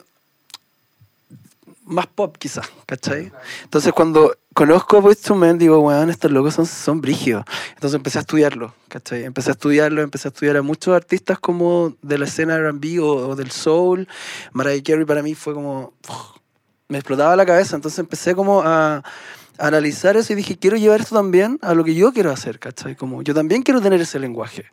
[1.85, 3.33] más pop quizás, ¿cachai?
[3.65, 7.45] Entonces cuando conozco Boyz II Men, digo, weón, estos locos son, son brígidos.
[7.75, 9.25] Entonces empecé a estudiarlo, ¿cachai?
[9.25, 13.29] Empecé a estudiarlo, empecé a estudiar a muchos artistas como de la escena R&B o,
[13.29, 14.09] o del soul.
[14.53, 15.93] Mariah Carey para mí fue como,
[16.93, 19.03] me explotaba la cabeza, entonces empecé como a, a
[19.67, 22.95] analizar eso y dije, quiero llevar esto también a lo que yo quiero hacer, ¿cachai?
[22.97, 24.67] Como yo también quiero tener ese lenguaje.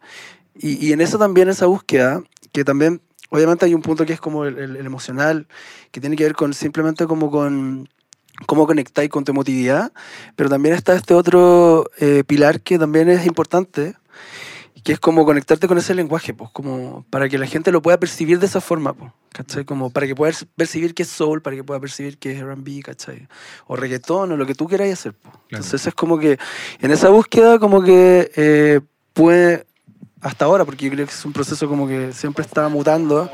[0.55, 4.19] Y, y en eso también, esa búsqueda, que también, obviamente hay un punto que es
[4.19, 5.47] como el, el- el emocional,
[5.91, 7.87] que tiene que ver con simplemente como con
[8.45, 9.91] cómo conectáis con tu emotividad,
[10.35, 13.95] pero también está este otro eh, pilar que también es importante,
[14.83, 17.99] que es como conectarte con ese lenguaje, pues, como para que la gente lo pueda
[17.99, 19.65] percibir de esa forma, pues, ¿cachai?
[19.65, 22.81] Como para que puedas percibir que es soul, para que pueda percibir que es R&B,
[22.83, 23.27] ¿cachai?
[23.67, 25.35] O reggaetón, o lo que tú quieras hacer, pues.
[25.49, 26.37] Entonces es como que
[26.79, 28.81] en esa búsqueda como que eh,
[29.13, 29.65] puede,
[30.21, 33.29] hasta ahora, porque yo creo que es un proceso como que siempre está mutando,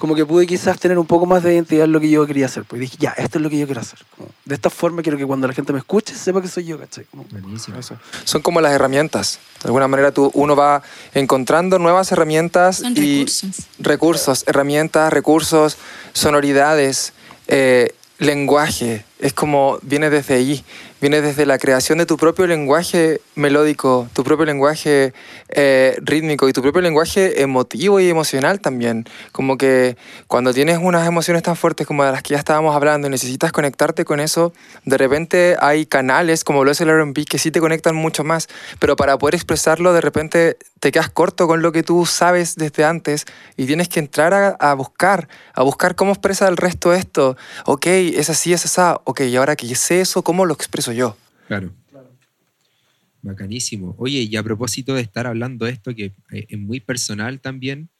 [0.00, 2.46] como que pude quizás tener un poco más de identidad en lo que yo quería
[2.46, 2.64] hacer.
[2.64, 3.98] Pues dije, ya, esto es lo que yo quiero hacer.
[4.16, 6.78] Como, de esta forma quiero que cuando la gente me escuche sepa que soy yo,
[6.78, 7.04] ¿cachai?
[7.04, 7.78] Como, Buenísimo.
[7.78, 7.96] eso.
[8.24, 9.38] Son como las herramientas.
[9.62, 10.82] De alguna manera tú, uno va
[11.14, 13.50] encontrando nuevas herramientas Son y recursos.
[13.78, 15.76] recursos, herramientas, recursos,
[16.14, 17.12] sonoridades,
[17.46, 19.04] eh, lenguaje.
[19.18, 20.64] Es como viene desde allí,
[21.00, 25.12] viene desde la creación de tu propio lenguaje melódico, tu propio lenguaje
[25.48, 29.06] eh, rítmico y tu propio lenguaje emotivo y emocional también.
[29.32, 29.96] Como que
[30.26, 33.52] cuando tienes unas emociones tan fuertes como de las que ya estábamos hablando y necesitas
[33.52, 34.52] conectarte con eso,
[34.84, 38.48] de repente hay canales como lo es el RB que sí te conectan mucho más,
[38.78, 42.84] pero para poder expresarlo de repente te quedas corto con lo que tú sabes desde
[42.84, 43.26] antes
[43.56, 47.36] y tienes que entrar a, a buscar, a buscar cómo expresa el resto esto.
[47.66, 48.80] Ok, es así, es así.
[49.04, 51.16] Ok, y ahora que sé eso, ¿cómo lo expreso yo?
[51.48, 51.72] Claro.
[53.22, 53.94] Bacanísimo.
[53.98, 57.90] Oye, y a propósito de estar hablando de esto, que eh, es muy personal también,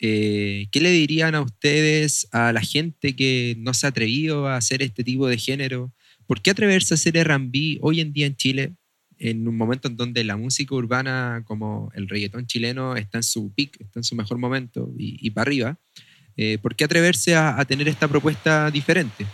[0.00, 4.56] eh, ¿qué le dirían a ustedes, a la gente que no se ha atrevido a
[4.56, 5.92] hacer este tipo de género?
[6.26, 8.72] ¿Por qué atreverse a hacer R&B hoy en día en Chile,
[9.18, 13.52] en un momento en donde la música urbana, como el reggaetón chileno, está en su
[13.54, 15.78] peak, está en su mejor momento y, y para arriba?
[16.36, 19.24] Eh, ¿Por qué atreverse a tener esta propuesta diferente?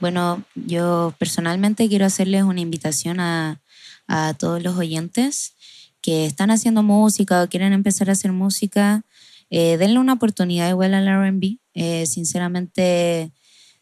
[0.00, 3.60] Bueno, yo personalmente quiero hacerles una invitación a,
[4.06, 5.54] a todos los oyentes
[6.00, 9.04] que están haciendo música o quieren empezar a hacer música.
[9.50, 11.58] eh, denle una oportunidad igual al RB.
[11.74, 13.32] Eh, sinceramente,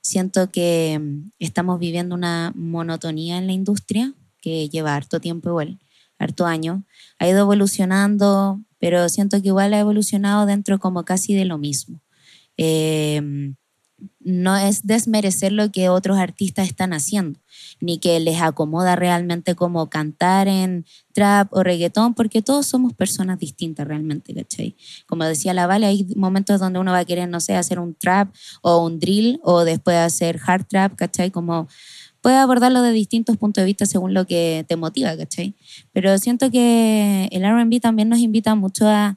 [0.00, 5.78] siento que mm, estamos viviendo una monotonía en la industria que lleva harto tiempo igual,
[6.18, 6.84] harto año.
[7.18, 12.00] Ha ido evolucionando, pero siento que igual ha evolucionado dentro como casi de lo mismo.
[12.56, 13.20] Eh,
[14.20, 17.38] no es desmerecer lo que otros artistas están haciendo,
[17.80, 23.38] ni que les acomoda realmente como cantar en trap o reggaetón, porque todos somos personas
[23.38, 24.76] distintas realmente, ¿cachai?
[25.06, 27.94] Como decía la Vale, hay momentos donde uno va a querer, no sé, hacer un
[27.94, 31.30] trap o un drill o después hacer hard trap, ¿cachai?
[31.30, 31.68] Como
[32.20, 35.54] puedes abordarlo de distintos puntos de vista según lo que te motiva, ¿cachai?
[35.92, 39.16] Pero siento que el RB también nos invita mucho a,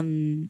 [0.00, 0.48] um,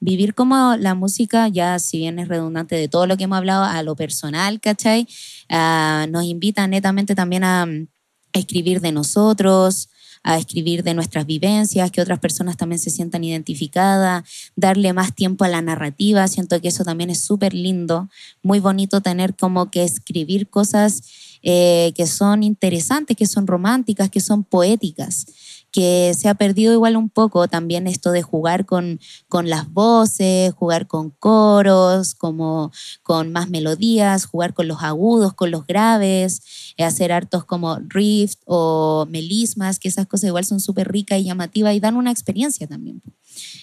[0.00, 3.64] vivir como la música, ya si bien es redundante de todo lo que hemos hablado,
[3.64, 5.06] a lo personal, ¿cachai?
[5.48, 7.86] Ah, nos invita netamente también a, mm,
[8.32, 9.90] escribir de nosotros,
[10.22, 14.24] a escribir de nuestras vivencias, que otras personas también se sientan identificadas,
[14.54, 16.28] darle más tiempo a la narrativa.
[16.28, 18.08] Siento que eso también es súper lindo,
[18.42, 21.02] muy bonito tener como que escribir cosas
[21.42, 25.26] eh, que son interesantes, que son románticas, que son poéticas
[25.72, 30.52] que se ha perdido igual un poco también esto de jugar con, con las voces,
[30.52, 36.84] jugar con coros, como con más melodías, jugar con los agudos, con los graves, eh,
[36.84, 41.74] hacer hartos como riff o melismas, que esas cosas igual son súper ricas y llamativas
[41.74, 43.02] y dan una experiencia también.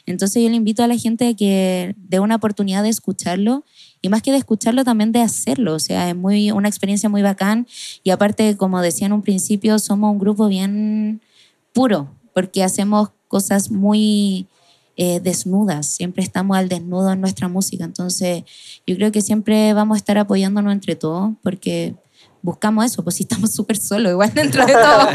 [0.05, 3.65] Entonces yo le invito a la gente a que dé una oportunidad de escucharlo
[4.01, 7.21] y más que de escucharlo también de hacerlo, o sea, es muy, una experiencia muy
[7.21, 7.67] bacán
[8.03, 11.21] y aparte, como decía en un principio, somos un grupo bien
[11.73, 14.47] puro, porque hacemos cosas muy
[14.95, 18.43] eh, desnudas, siempre estamos al desnudo en nuestra música, entonces
[18.85, 21.95] yo creo que siempre vamos a estar apoyándonos entre todos, porque
[22.41, 25.09] buscamos eso, pues si estamos súper solos, igual dentro de todo.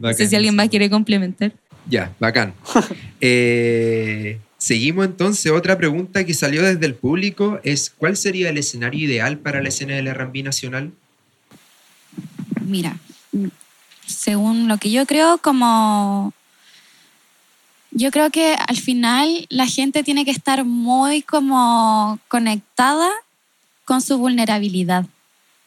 [0.00, 1.52] no sé si alguien más quiere complementar.
[1.88, 2.54] Ya, bacán.
[3.24, 5.52] Eh, seguimos entonces.
[5.52, 9.68] Otra pregunta que salió desde el público es, ¿cuál sería el escenario ideal para la
[9.68, 10.90] escena del R&B nacional?
[12.66, 12.98] Mira,
[14.06, 16.32] según lo que yo creo, como
[17.90, 23.10] yo creo que al final la gente tiene que estar muy como conectada
[23.84, 25.04] con su vulnerabilidad.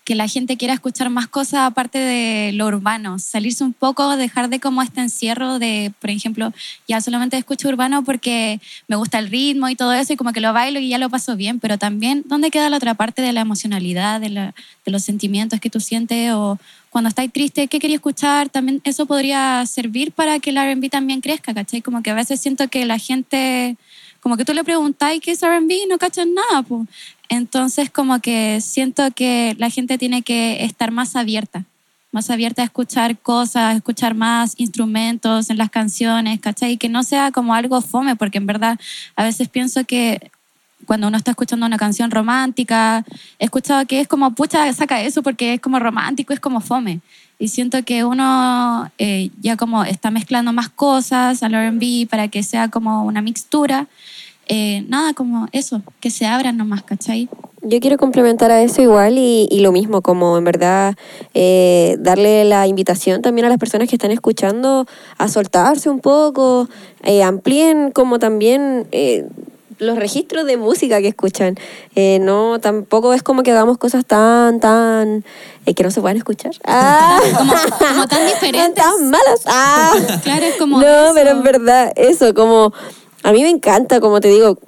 [0.06, 4.50] Que la gente quiera escuchar más cosas aparte de lo urbano, salirse un poco, dejar
[4.50, 6.54] de como este encierro de, por ejemplo,
[6.88, 10.40] ya solamente escucho urbano porque me gusta el ritmo y todo eso y como que
[10.40, 13.34] lo bailo y ya lo paso bien, pero también, ¿dónde queda la otra parte de
[13.34, 14.54] la emocionalidad, de,
[14.86, 16.58] los sentimientos que tú sientes o,
[16.96, 18.48] cuando estáis triste, ¿qué quería escuchar?
[18.48, 21.82] También eso podría servir para que el R&B también crezca, ¿cachai?
[21.82, 23.76] Como que a veces siento que la gente,
[24.22, 26.88] como que tú le preguntáis qué es R&B y no cachan nada, pues.
[27.30, 31.66] Entonces como que siento que la gente tiene que estar más abierta,
[32.12, 36.74] más abierta a escuchar cosas, escuchar más instrumentos en las canciones, ¿cachai?
[36.74, 38.80] Y que no sea como algo fome, porque en verdad
[39.16, 40.32] a veces pienso que
[40.86, 43.04] cuando uno está escuchando una canción romántica,
[43.40, 47.02] he escuchado que es como, pucha, saca eso porque es como romántico, es como fome.
[47.38, 52.44] Y siento que uno eh, ya como está mezclando más cosas al R&B para que
[52.44, 53.88] sea como una mixtura.
[54.48, 57.30] Eh, nada, como eso, que se abran nomás, ¿cachai?
[57.62, 60.96] Yo quiero complementar a eso igual y, y lo mismo, como en verdad
[61.34, 64.86] eh, darle la invitación también a las personas que están escuchando
[65.18, 66.70] a soltarse un poco,
[67.04, 68.88] eh, amplíen como también...
[68.92, 69.26] Eh,
[69.80, 71.58] los registros de música que escuchan.
[71.96, 75.26] Eh, no, tampoco es como que hagamos cosas tan, tan,
[75.66, 76.52] eh, que no se puedan escuchar.
[76.64, 77.20] Ah.
[77.38, 78.84] Como, como tan diferentes.
[78.84, 79.42] Tan malas.
[79.46, 79.94] Ah.
[80.24, 81.14] Claro, es como no, eso.
[81.14, 82.74] pero en verdad, eso, como,
[83.26, 84.60] a mí me encanta, como te digo,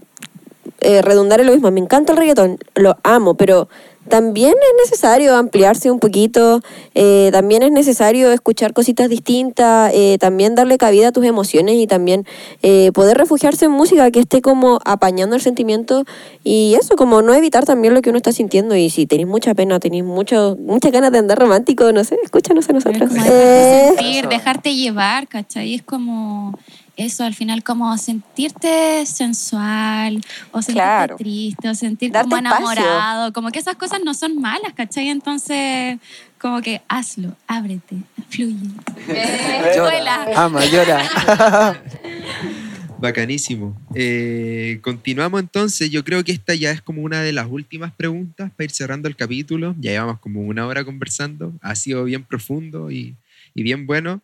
[0.81, 3.69] eh, redundar en lo mismo, me encanta el reggaetón, lo amo, pero
[4.07, 6.61] también es necesario ampliarse un poquito,
[6.95, 11.87] eh, también es necesario escuchar cositas distintas, eh, también darle cabida a tus emociones y
[11.87, 12.25] también
[12.63, 16.05] eh, poder refugiarse en música que esté como apañando el sentimiento
[16.43, 19.53] y eso, como no evitar también lo que uno está sintiendo y si tenéis mucha
[19.53, 23.09] pena, tenéis mucho, muchas ganas de andar romántico, no sé, escúchanos a nosotros.
[23.09, 25.75] Como Eh, dejarte sentir, dejarte llevar, ¿cachai?
[25.75, 26.57] Es como
[26.97, 30.21] eso, al final, como sentirte sensual,
[30.51, 31.15] o sentirte Claro.
[31.15, 32.71] triste, o sentirte Darte como espacio.
[32.83, 33.33] enamorado.
[33.33, 35.09] Como que esas cosas no son malas, ¿cachai?
[35.09, 35.97] Entonces,
[36.39, 37.97] como que hazlo, ábrete,
[38.29, 38.55] fluye.
[39.79, 40.25] Vuela.
[40.35, 41.81] Ama, llora.
[42.99, 43.79] Bacanísimo.
[43.93, 45.89] Eh, continuamos entonces.
[45.91, 49.07] Yo creo que esta ya es como una de las últimas preguntas para ir cerrando
[49.07, 49.75] el capítulo.
[49.79, 51.53] Ya llevamos como una hora conversando.
[51.61, 53.15] Ha sido bien profundo y,
[53.53, 54.21] y bien bueno.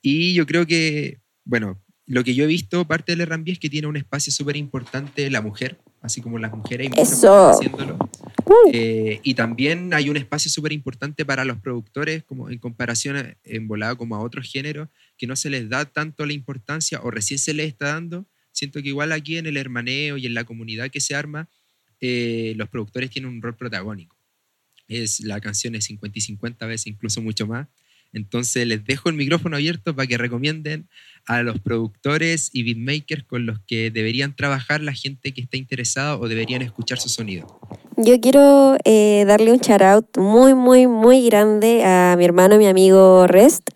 [0.00, 3.68] Y yo creo que, bueno, lo que yo he visto, parte del R&B es que
[3.68, 7.48] tiene un espacio súper importante la mujer, así como las mujeres muchas Eso.
[7.50, 7.98] haciéndolo.
[8.44, 8.70] Uh.
[8.72, 13.36] Eh, y también hay un espacio súper importante para los productores, como en comparación a-
[13.42, 14.88] en volado como a otros géneros,
[15.18, 18.24] que no se les da tanto la importancia o recién se les está dando.
[18.52, 21.48] Siento que igual aquí en el hermaneo y en la comunidad que se arma,
[22.00, 24.16] eh, los productores tienen un rol protagónico.
[24.86, 27.66] Es, la canción es 50 y 50 veces, incluso mucho más.
[28.12, 30.88] Entonces les dejo el micrófono abierto para que recomienden
[31.26, 36.16] a los productores y beatmakers con los que deberían trabajar la gente que está interesada
[36.18, 37.60] o deberían escuchar su sonido.
[37.96, 42.66] Yo quiero eh, darle un shout out muy, muy, muy grande a mi hermano, mi
[42.66, 43.70] amigo Rest,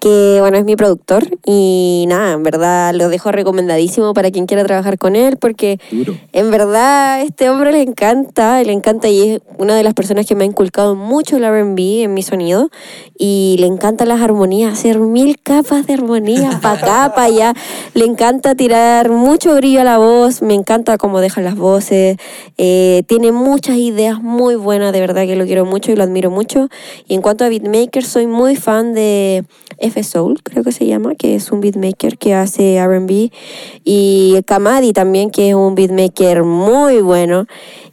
[0.00, 4.64] que bueno, es mi productor y nada, en verdad lo dejo recomendadísimo para quien quiera
[4.64, 6.16] trabajar con él porque Duro.
[6.32, 10.34] en verdad este hombre le encanta, le encanta y es una de las personas que
[10.34, 12.70] me ha inculcado mucho el R&B en mi sonido
[13.18, 17.54] y le encantan las armonías, hacer mil capas de armonía para acá, para allá.
[17.94, 22.16] Le encanta tirar mucho brillo a la voz, me encanta cómo deja las voces,
[22.58, 26.30] eh, tiene muchas ideas muy buenas, de verdad que lo quiero mucho y lo admiro
[26.30, 26.68] mucho.
[27.08, 29.44] Y en cuanto a beatmaker, soy muy fan de
[29.78, 33.30] F Soul, creo que se llama, que es un beatmaker que hace R&B
[33.84, 37.46] y Kamadi también, que es un beatmaker muy bueno.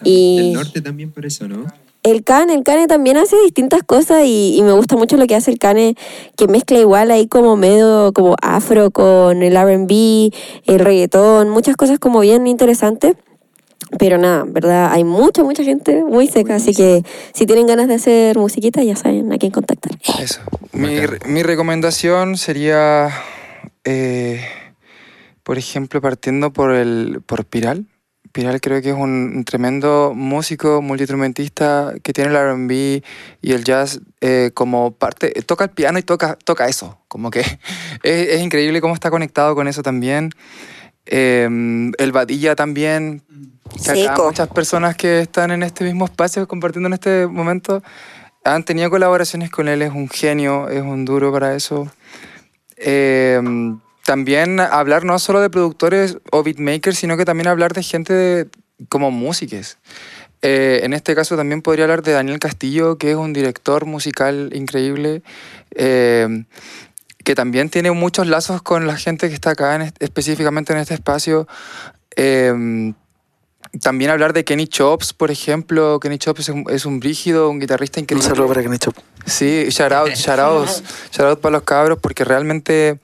[0.04, 1.66] Y Del norte también por eso, ¿no?
[2.04, 5.36] El Cane, el Cane también hace distintas cosas y, y me gusta mucho lo que
[5.36, 5.96] hace el Cane,
[6.38, 10.32] que mezcla igual ahí como medio como afro con el R&B,
[10.66, 13.16] el reggaetón, muchas cosas como bien interesantes.
[14.00, 14.92] Pero nada, ¿verdad?
[14.92, 18.96] Hay mucha, mucha gente muy seca, así que si tienen ganas de hacer musiquita, ya
[18.96, 20.00] saben a quién contactar.
[20.20, 20.42] Eso.
[20.72, 20.98] Mi,
[21.28, 23.10] mi recomendación sería,
[23.84, 24.42] eh,
[25.44, 27.86] por ejemplo, partiendo por, el, por Piral.
[28.34, 33.04] Piral creo que es un, tremendo músico, multiinstrumentista que tiene el R&B
[33.42, 37.42] y el jazz eh, como parte, toca el piano y toca, toca eso, como que
[38.04, 40.32] es, es increíble cómo está conectado con eso también.
[41.06, 41.48] Eh,
[41.98, 43.22] el Badilla también,
[43.84, 47.84] que acá muchas personas que están en este mismo espacio compartiendo en este momento
[48.44, 51.92] han tenido colaboraciones con él, es un genio, es un duro para eso.
[52.78, 53.40] Eh,
[54.06, 58.48] también hablar no solo de productores o beatmakers, sino que también hablar de gente de-
[58.90, 59.78] como músicos.
[60.42, 64.50] Eh, en este caso también podría hablar de Daniel Castillo, que es un director musical
[64.54, 65.24] increíble,
[65.72, 66.44] eh,
[67.24, 70.96] que también tiene muchos lazos con la gente que está acá, en específicamente en este
[70.96, 71.48] espacio.
[72.18, 72.94] Eh,
[73.82, 76.00] también hablar de Kenny Chops, por ejemplo.
[76.02, 78.28] Kenny Chops es un, es un brígido, un guitarrista Un increíble.
[78.28, 78.96] saludo para Kenny Chop.
[79.26, 80.68] Sí, shout out, shout out,
[81.12, 83.00] shout out para los cabros porque realmente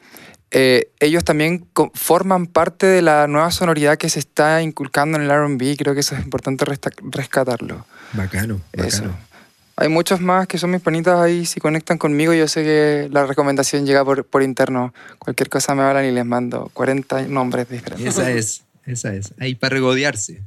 [0.51, 5.31] eh, ellos también forman parte de la nueva sonoridad que se está inculcando en el
[5.31, 5.75] R&B.
[5.77, 7.85] Creo que eso es importante rescatarlo.
[8.13, 9.03] Bacano, Eso.
[9.03, 9.29] bacano.
[9.75, 11.45] Hay muchos más que son mis panitas ahí.
[11.45, 14.93] Si conectan conmigo, yo sé que la recomendación llega por, por interno.
[15.19, 18.05] Cualquier cosa me hablan y les mando 40 nombres diferentes.
[18.05, 19.33] Esa es, esa es.
[19.39, 20.43] Ahí para regodearse.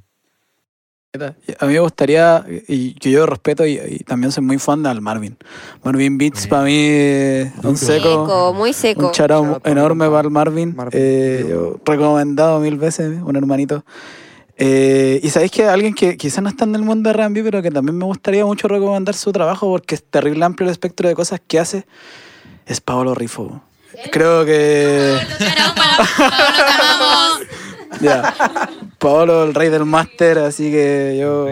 [1.14, 4.98] A mí me gustaría, y que yo respeto y, y también soy muy fan de
[4.98, 5.36] Marvin.
[5.84, 6.48] Marvin Beats Eh.
[6.48, 8.54] para mí es un seco.
[8.56, 9.08] muy seco.
[9.08, 10.74] Un charao enorme para el Marvin.
[10.74, 10.98] Marvin.
[10.98, 11.54] Eh,
[11.84, 13.84] recomendado mil veces, un hermanito.
[14.56, 17.60] Eh, y sabéis que alguien que quizás no está en el mundo de R&B, pero
[17.60, 21.14] que también me gustaría mucho recomendar su trabajo porque es terrible amplio el espectro de
[21.14, 21.84] cosas que hace,
[22.64, 23.60] es Paolo Rifo.
[24.10, 25.18] Creo que...
[28.01, 28.34] Ya.
[28.99, 31.49] Paolo, el rey del máster, así que yo...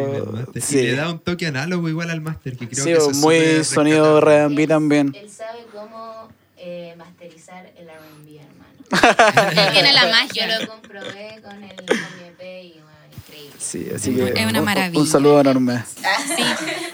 [0.55, 3.11] Y Sí, le da un toque análogo igual al máster, que creo Sí, que eso
[3.11, 4.18] es muy sonido.
[4.18, 5.14] R&B también.
[5.20, 6.28] Él sabe cómo
[6.59, 9.61] eh, masterizar el R&B, hermano.
[9.61, 10.49] Él tiene la magia.
[10.49, 12.91] Yo lo comprobé con, el, con mi EP y bueno,
[13.59, 15.01] Sí, así que Es una un- maravilla.
[15.01, 15.84] Un, saludo enorme.
[16.36, 16.43] Sí,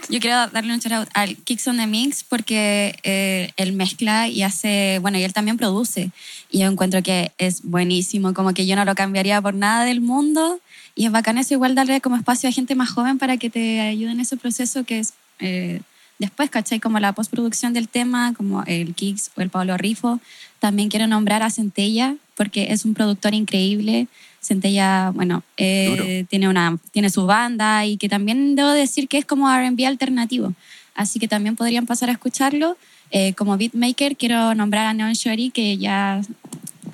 [0.08, 4.26] yo quiero darle un shout out al Kicks on the Mix porque eh, él mezcla
[4.28, 6.10] y hace, bueno, y él también produce.
[6.56, 10.00] Y yo encuentro que es buenísimo, como que yo no lo cambiaría por nada del
[10.00, 10.58] mundo.
[10.94, 13.80] Y es bacán eso, igual darle como espacio a gente más joven para que te
[13.80, 15.82] ayude en ese proceso que es eh,
[16.18, 16.80] después, ¿cachai?
[16.80, 20.18] Como la postproducción del tema, como el Kicks o el Pablo Rifo.
[20.58, 24.08] También quiero nombrar a Centella porque es un productor increíble.
[24.40, 29.26] Centella, bueno, eh, tiene, una, tiene su banda y que también debo decir que es
[29.26, 30.54] como RB alternativo.
[30.94, 32.78] Así que también podrían pasar a escucharlo.
[33.10, 36.22] Eh, como beatmaker quiero nombrar a Neon Shorty que ya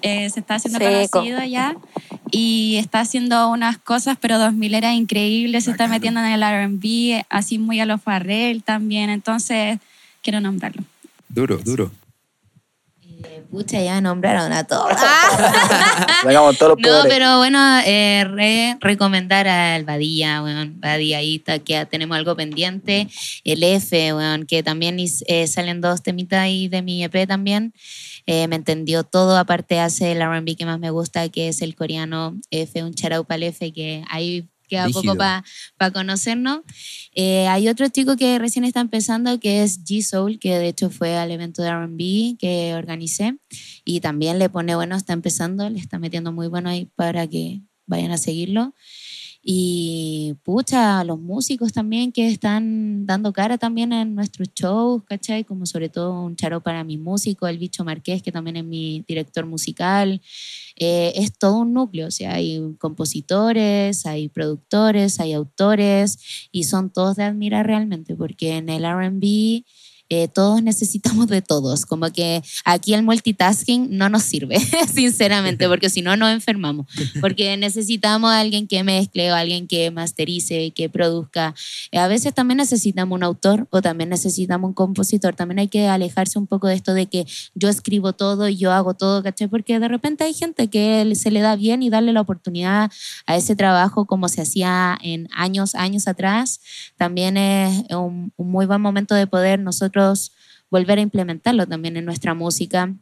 [0.03, 1.19] eh, se está haciendo Seco.
[1.19, 1.77] conocido ya
[2.31, 7.25] y está haciendo unas cosas pero 2000 era increíble, se está metiendo en el R&B,
[7.29, 9.79] así muy a los Farrell también, entonces
[10.23, 10.83] quiero nombrarlo.
[11.29, 11.91] Duro, duro.
[13.53, 14.91] Pucha, ya nombraron a todos.
[16.23, 17.13] Sacamos todos los No, poderes.
[17.13, 20.81] pero bueno, eh, re- recomendar al Badía, weón.
[20.81, 23.09] Badía, ahí está, que tenemos algo pendiente.
[23.45, 27.75] El F, weón, que también is- eh, salen dos temitas ahí de mi EP también.
[28.25, 31.75] Eh, me entendió todo, aparte hace el R&B que más me gusta, que es el
[31.77, 36.61] coreano F, un charau para el F, que ahí queda poco para conocernos.
[37.15, 41.19] Eh, hay otro chico que recién está empezando, que es G-Soul, que de hecho fue
[41.19, 43.37] al evento de R&B que organicé
[43.85, 47.61] y también le pone bueno, está empezando, le está metiendo muy bueno ahí para que
[47.87, 48.75] vayan a seguirlo.
[49.45, 55.43] Y pucha, los músicos también que están dando cara también en nuestros shows, ¿cachai?
[55.43, 59.05] Como sobre todo un charo para mi músico, el Bicho Marqués, que también es mi
[59.09, 60.23] director musical.
[60.77, 66.91] Eh, es todo un núcleo, o sea, hay compositores, hay productores, hay autores, y son
[66.91, 69.65] todos de admirar realmente, porque en el RB
[70.15, 74.59] eh, todos necesitamos de todos, como que aquí el multitasking no nos sirve,
[74.95, 76.87] sinceramente, porque si no nos enfermamos,
[77.23, 81.55] porque necesitamos a alguien que mezcle o alguien que masterice, que produzca.
[81.93, 86.39] A veces también necesitamos un autor o también necesitamos un compositor, también hay que alejarse
[86.39, 89.49] un poco de esto de que yo escribo todo y yo hago todo, ¿cachai?
[89.49, 92.91] Porque de repente hay gente que se le da bien y darle la oportunidad
[93.25, 96.61] a ese trabajo como se hacía en años, años atrás,
[96.99, 100.02] también es un, un muy buen momento de poder nosotros
[100.71, 102.95] volver a implementarlo también en nuestra música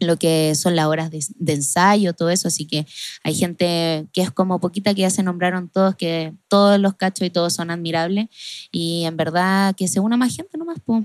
[0.00, 2.86] lo que son las horas de, de ensayo, todo eso, así que
[3.22, 7.26] hay gente que es como poquita que ya se nombraron todos, que todos los cachos
[7.26, 8.26] y todos son admirables
[8.72, 11.04] y en verdad que se una más gente nomás, po.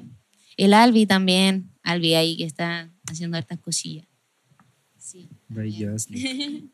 [0.58, 4.08] El Albi también, Albi ahí que está haciendo estas cosillas.
[4.97, 5.30] Sí.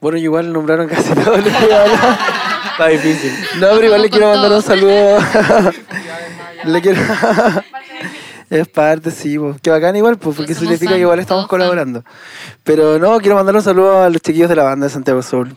[0.00, 2.18] Bueno, igual nombraron casi todo lo que iba a hablar.
[2.70, 3.32] Está difícil.
[3.58, 5.18] No, pero igual le quiero mandar un saludo.
[6.64, 7.00] le quiero.
[8.50, 9.60] es parte, sí, pues.
[9.60, 12.04] Que bacán igual, pues, porque somos significa que igual estamos colaborando.
[12.64, 15.56] Pero no, quiero mandar un saludo a los chiquillos de la banda de Santiago Soul.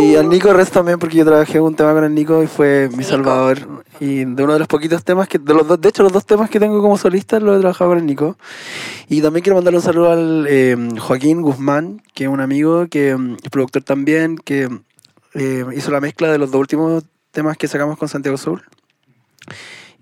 [0.00, 2.88] Y al Nico Rest también, porque yo trabajé un tema con el Nico y fue
[2.96, 3.82] mi salvador.
[4.00, 6.26] Y de uno de los poquitos temas que, de los dos, de hecho, los dos
[6.26, 8.36] temas que tengo como solista los he trabajado con el Nico.
[9.08, 13.16] Y también quiero mandarle un saludo al eh, Joaquín Guzmán, que es un amigo, que
[13.16, 14.68] mm, es productor también, que
[15.34, 18.62] eh, hizo la mezcla de los dos últimos temas que sacamos con Santiago Soul.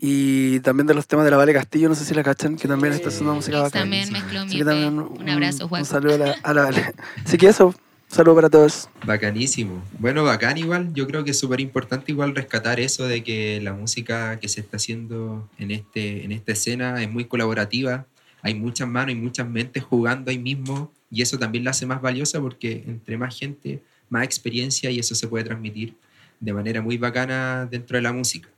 [0.01, 2.67] Y también de los temas de la Vale Castillo, no sé si la cachan, que
[2.67, 3.83] también está haciendo música bacán.
[3.83, 5.85] también mezcló mi también Un abrazo, Un Juaco.
[5.85, 6.93] saludo a la, a la Vale.
[7.25, 7.75] Así que eso, un
[8.09, 8.89] saludo para todos.
[9.07, 9.81] Bacanísimo.
[10.01, 10.93] Bueno, bacán igual.
[10.93, 14.61] Yo creo que es súper importante igual rescatar eso de que la música que se
[14.61, 18.07] está haciendo en, este, en esta escena es muy colaborativa.
[18.43, 22.03] Hay muchas manos y muchas mentes jugando ahí mismo y eso también la hace más
[22.03, 25.95] valiosa porque entre más gente, más experiencia y eso se puede transmitir
[26.41, 28.49] de manera muy bacana dentro de la música.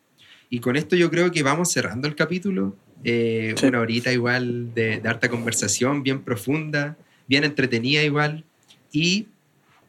[0.55, 2.77] Y con esto yo creo que vamos cerrando el capítulo.
[3.03, 3.67] Eh, Sí.
[3.67, 6.97] Una horita igual de, de harta conversación, bien profunda,
[7.27, 8.45] bien entretenida igual.
[8.93, 9.27] Y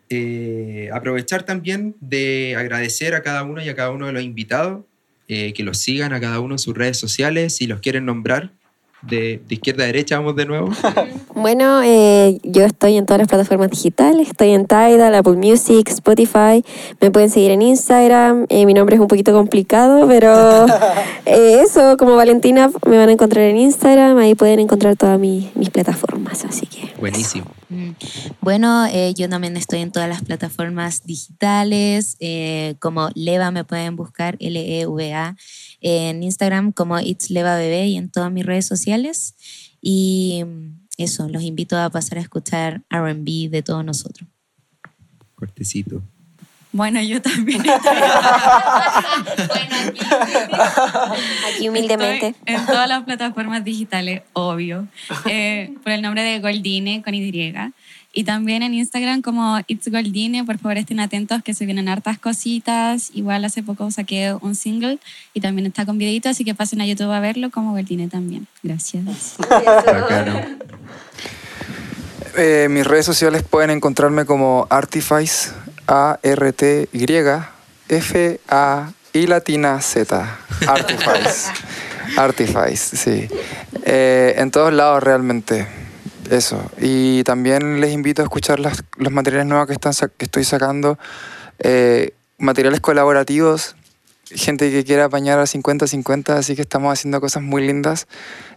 [0.09, 4.85] eh, aprovechar también de agradecer a cada uno y a cada uno de los invitados,
[5.27, 8.51] eh, que los sigan a cada uno en sus redes sociales, si los quieren nombrar.
[9.07, 10.69] De, de izquierda a derecha vamos de nuevo.
[11.37, 16.63] Bueno, eh, yo estoy en todas las plataformas digitales, estoy en Tidal, Apple Music, Spotify,
[17.01, 20.65] me pueden seguir en Instagram, eh, mi nombre es un poquito complicado, pero
[21.25, 25.51] eh, eso, como Valentina, me van a encontrar en Instagram, ahí pueden encontrar todas mi-
[25.55, 26.93] mis plataformas, así que...
[27.01, 27.45] Buenísimo.
[27.67, 27.89] Mm.
[28.39, 33.97] Bueno, eh, yo también estoy en todas las plataformas digitales, eh, como Leva me pueden
[33.97, 35.35] buscar, L-E-V-A,
[35.87, 39.35] en Instagram como It's Leva Bebé y en todas mis redes sociales.
[39.81, 40.43] Y
[40.97, 44.27] eso, los invito a pasar a escuchar RB de todos nosotros.
[45.35, 46.01] Cortecito.
[46.71, 47.97] Bueno, yo también estoy.
[49.47, 49.99] Bueno, aquí.
[51.53, 52.27] Aquí humildemente.
[52.29, 54.87] Estoy en todas las plataformas digitales, obvio.
[55.25, 57.53] Eh, por el nombre de Goldine con Y.
[58.17, 60.45] Y también en Instagram como It's Goldine.
[60.45, 63.11] Por favor, estén atentos que se vienen hartas cositas.
[63.13, 64.99] Igual hace poco saqué un single
[65.33, 68.47] y también está con videito, así que pasen a YouTube a verlo como Goldine también.
[68.63, 69.35] Gracias.
[72.37, 75.51] Eh, mis redes sociales pueden encontrarme como Artifice,
[75.85, 77.07] A-R-T-Y,
[77.89, 80.37] F-A-I latina Z.
[80.67, 81.51] Artifice.
[82.17, 83.27] Artifice, sí.
[83.83, 85.84] Eh, en todos lados realmente.
[86.29, 86.59] Eso.
[86.79, 90.97] Y también les invito a escuchar las- los materiales nuevos que, están, que estoy sacando.
[91.59, 93.75] Eh, materiales colaborativos.
[94.31, 98.07] Gente que quiera apañar a 50-50, así que estamos haciendo cosas muy lindas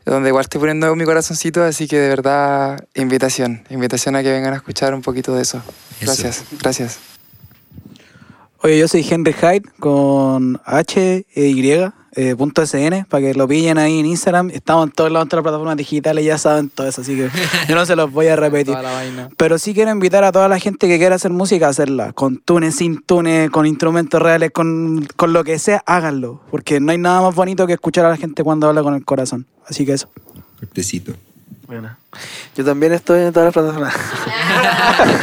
[0.06, 4.54] donde igual estoy poniendo mi corazoncito, así que de verdad, invitación, invitación a que vengan
[4.54, 5.62] a escuchar un poquito de eso.
[6.00, 6.98] Gracias, gracias.
[8.62, 11.62] Oye, yo soy Henry Hyde con H e Y
[12.12, 14.50] eh, punto SN para que lo pillen ahí en Instagram.
[14.50, 17.30] Estamos en todos lados, en todas las plataformas digitales, ya saben todo eso, así que
[17.68, 18.74] yo no se los voy a repetir.
[18.74, 19.28] Toda la vaina.
[19.36, 22.38] Pero sí quiero invitar a toda la gente que quiera hacer música a hacerla, con
[22.38, 26.40] tunes, sin tunes, con instrumentos reales, con, con lo que sea, háganlo.
[26.50, 29.04] Porque no hay nada más bonito que escuchar a la gente cuando habla con el
[29.04, 29.46] corazón.
[29.66, 30.08] Así que eso.
[30.58, 31.14] Cortecito.
[31.66, 31.94] Bueno,
[32.56, 33.94] yo también estoy en todas las plataformas.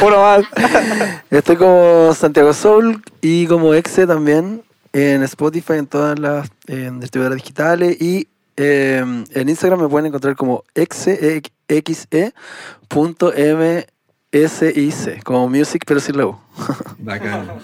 [0.00, 0.44] Uno más.
[1.28, 8.00] Estoy como Santiago Soul y como Exe también en Spotify, en todas las distribuidoras digitales
[8.00, 12.32] y eh, en Instagram me pueden encontrar como exe, exe
[12.88, 13.32] punto
[14.32, 16.38] msic, como music pero sin la U.
[16.98, 17.58] Bacano.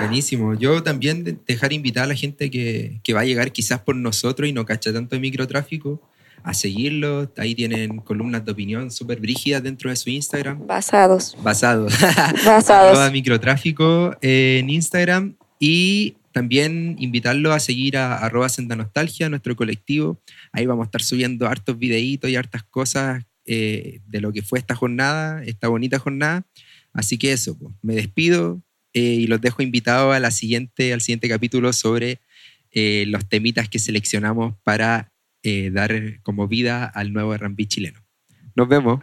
[0.00, 0.54] Buenísimo.
[0.54, 3.96] Yo también de- dejar invitar a la gente que, que va a llegar quizás por
[3.96, 6.00] nosotros y no cacha tanto de microtráfico
[6.42, 7.30] a seguirlo.
[7.38, 10.66] Ahí tienen columnas de opinión súper brígidas dentro de su Instagram.
[10.66, 11.36] Basados.
[11.42, 11.84] Basado.
[12.44, 12.90] Basados.
[12.92, 20.20] Arroba microtráfico en Instagram y también invitarlo a seguir a arroba Senda Nostalgia, nuestro colectivo.
[20.52, 24.58] Ahí vamos a estar subiendo hartos videitos y hartas cosas eh, de lo que fue
[24.58, 26.46] esta jornada, esta bonita jornada.
[26.92, 28.62] Así que eso, pues, me despido
[28.92, 32.20] eh, y los dejo invitados la siguiente, al siguiente capítulo sobre
[32.70, 35.12] eh, los temitas que seleccionamos para
[35.72, 38.04] dar como vida al nuevo R&B chileno.
[38.54, 39.00] Nos vemos.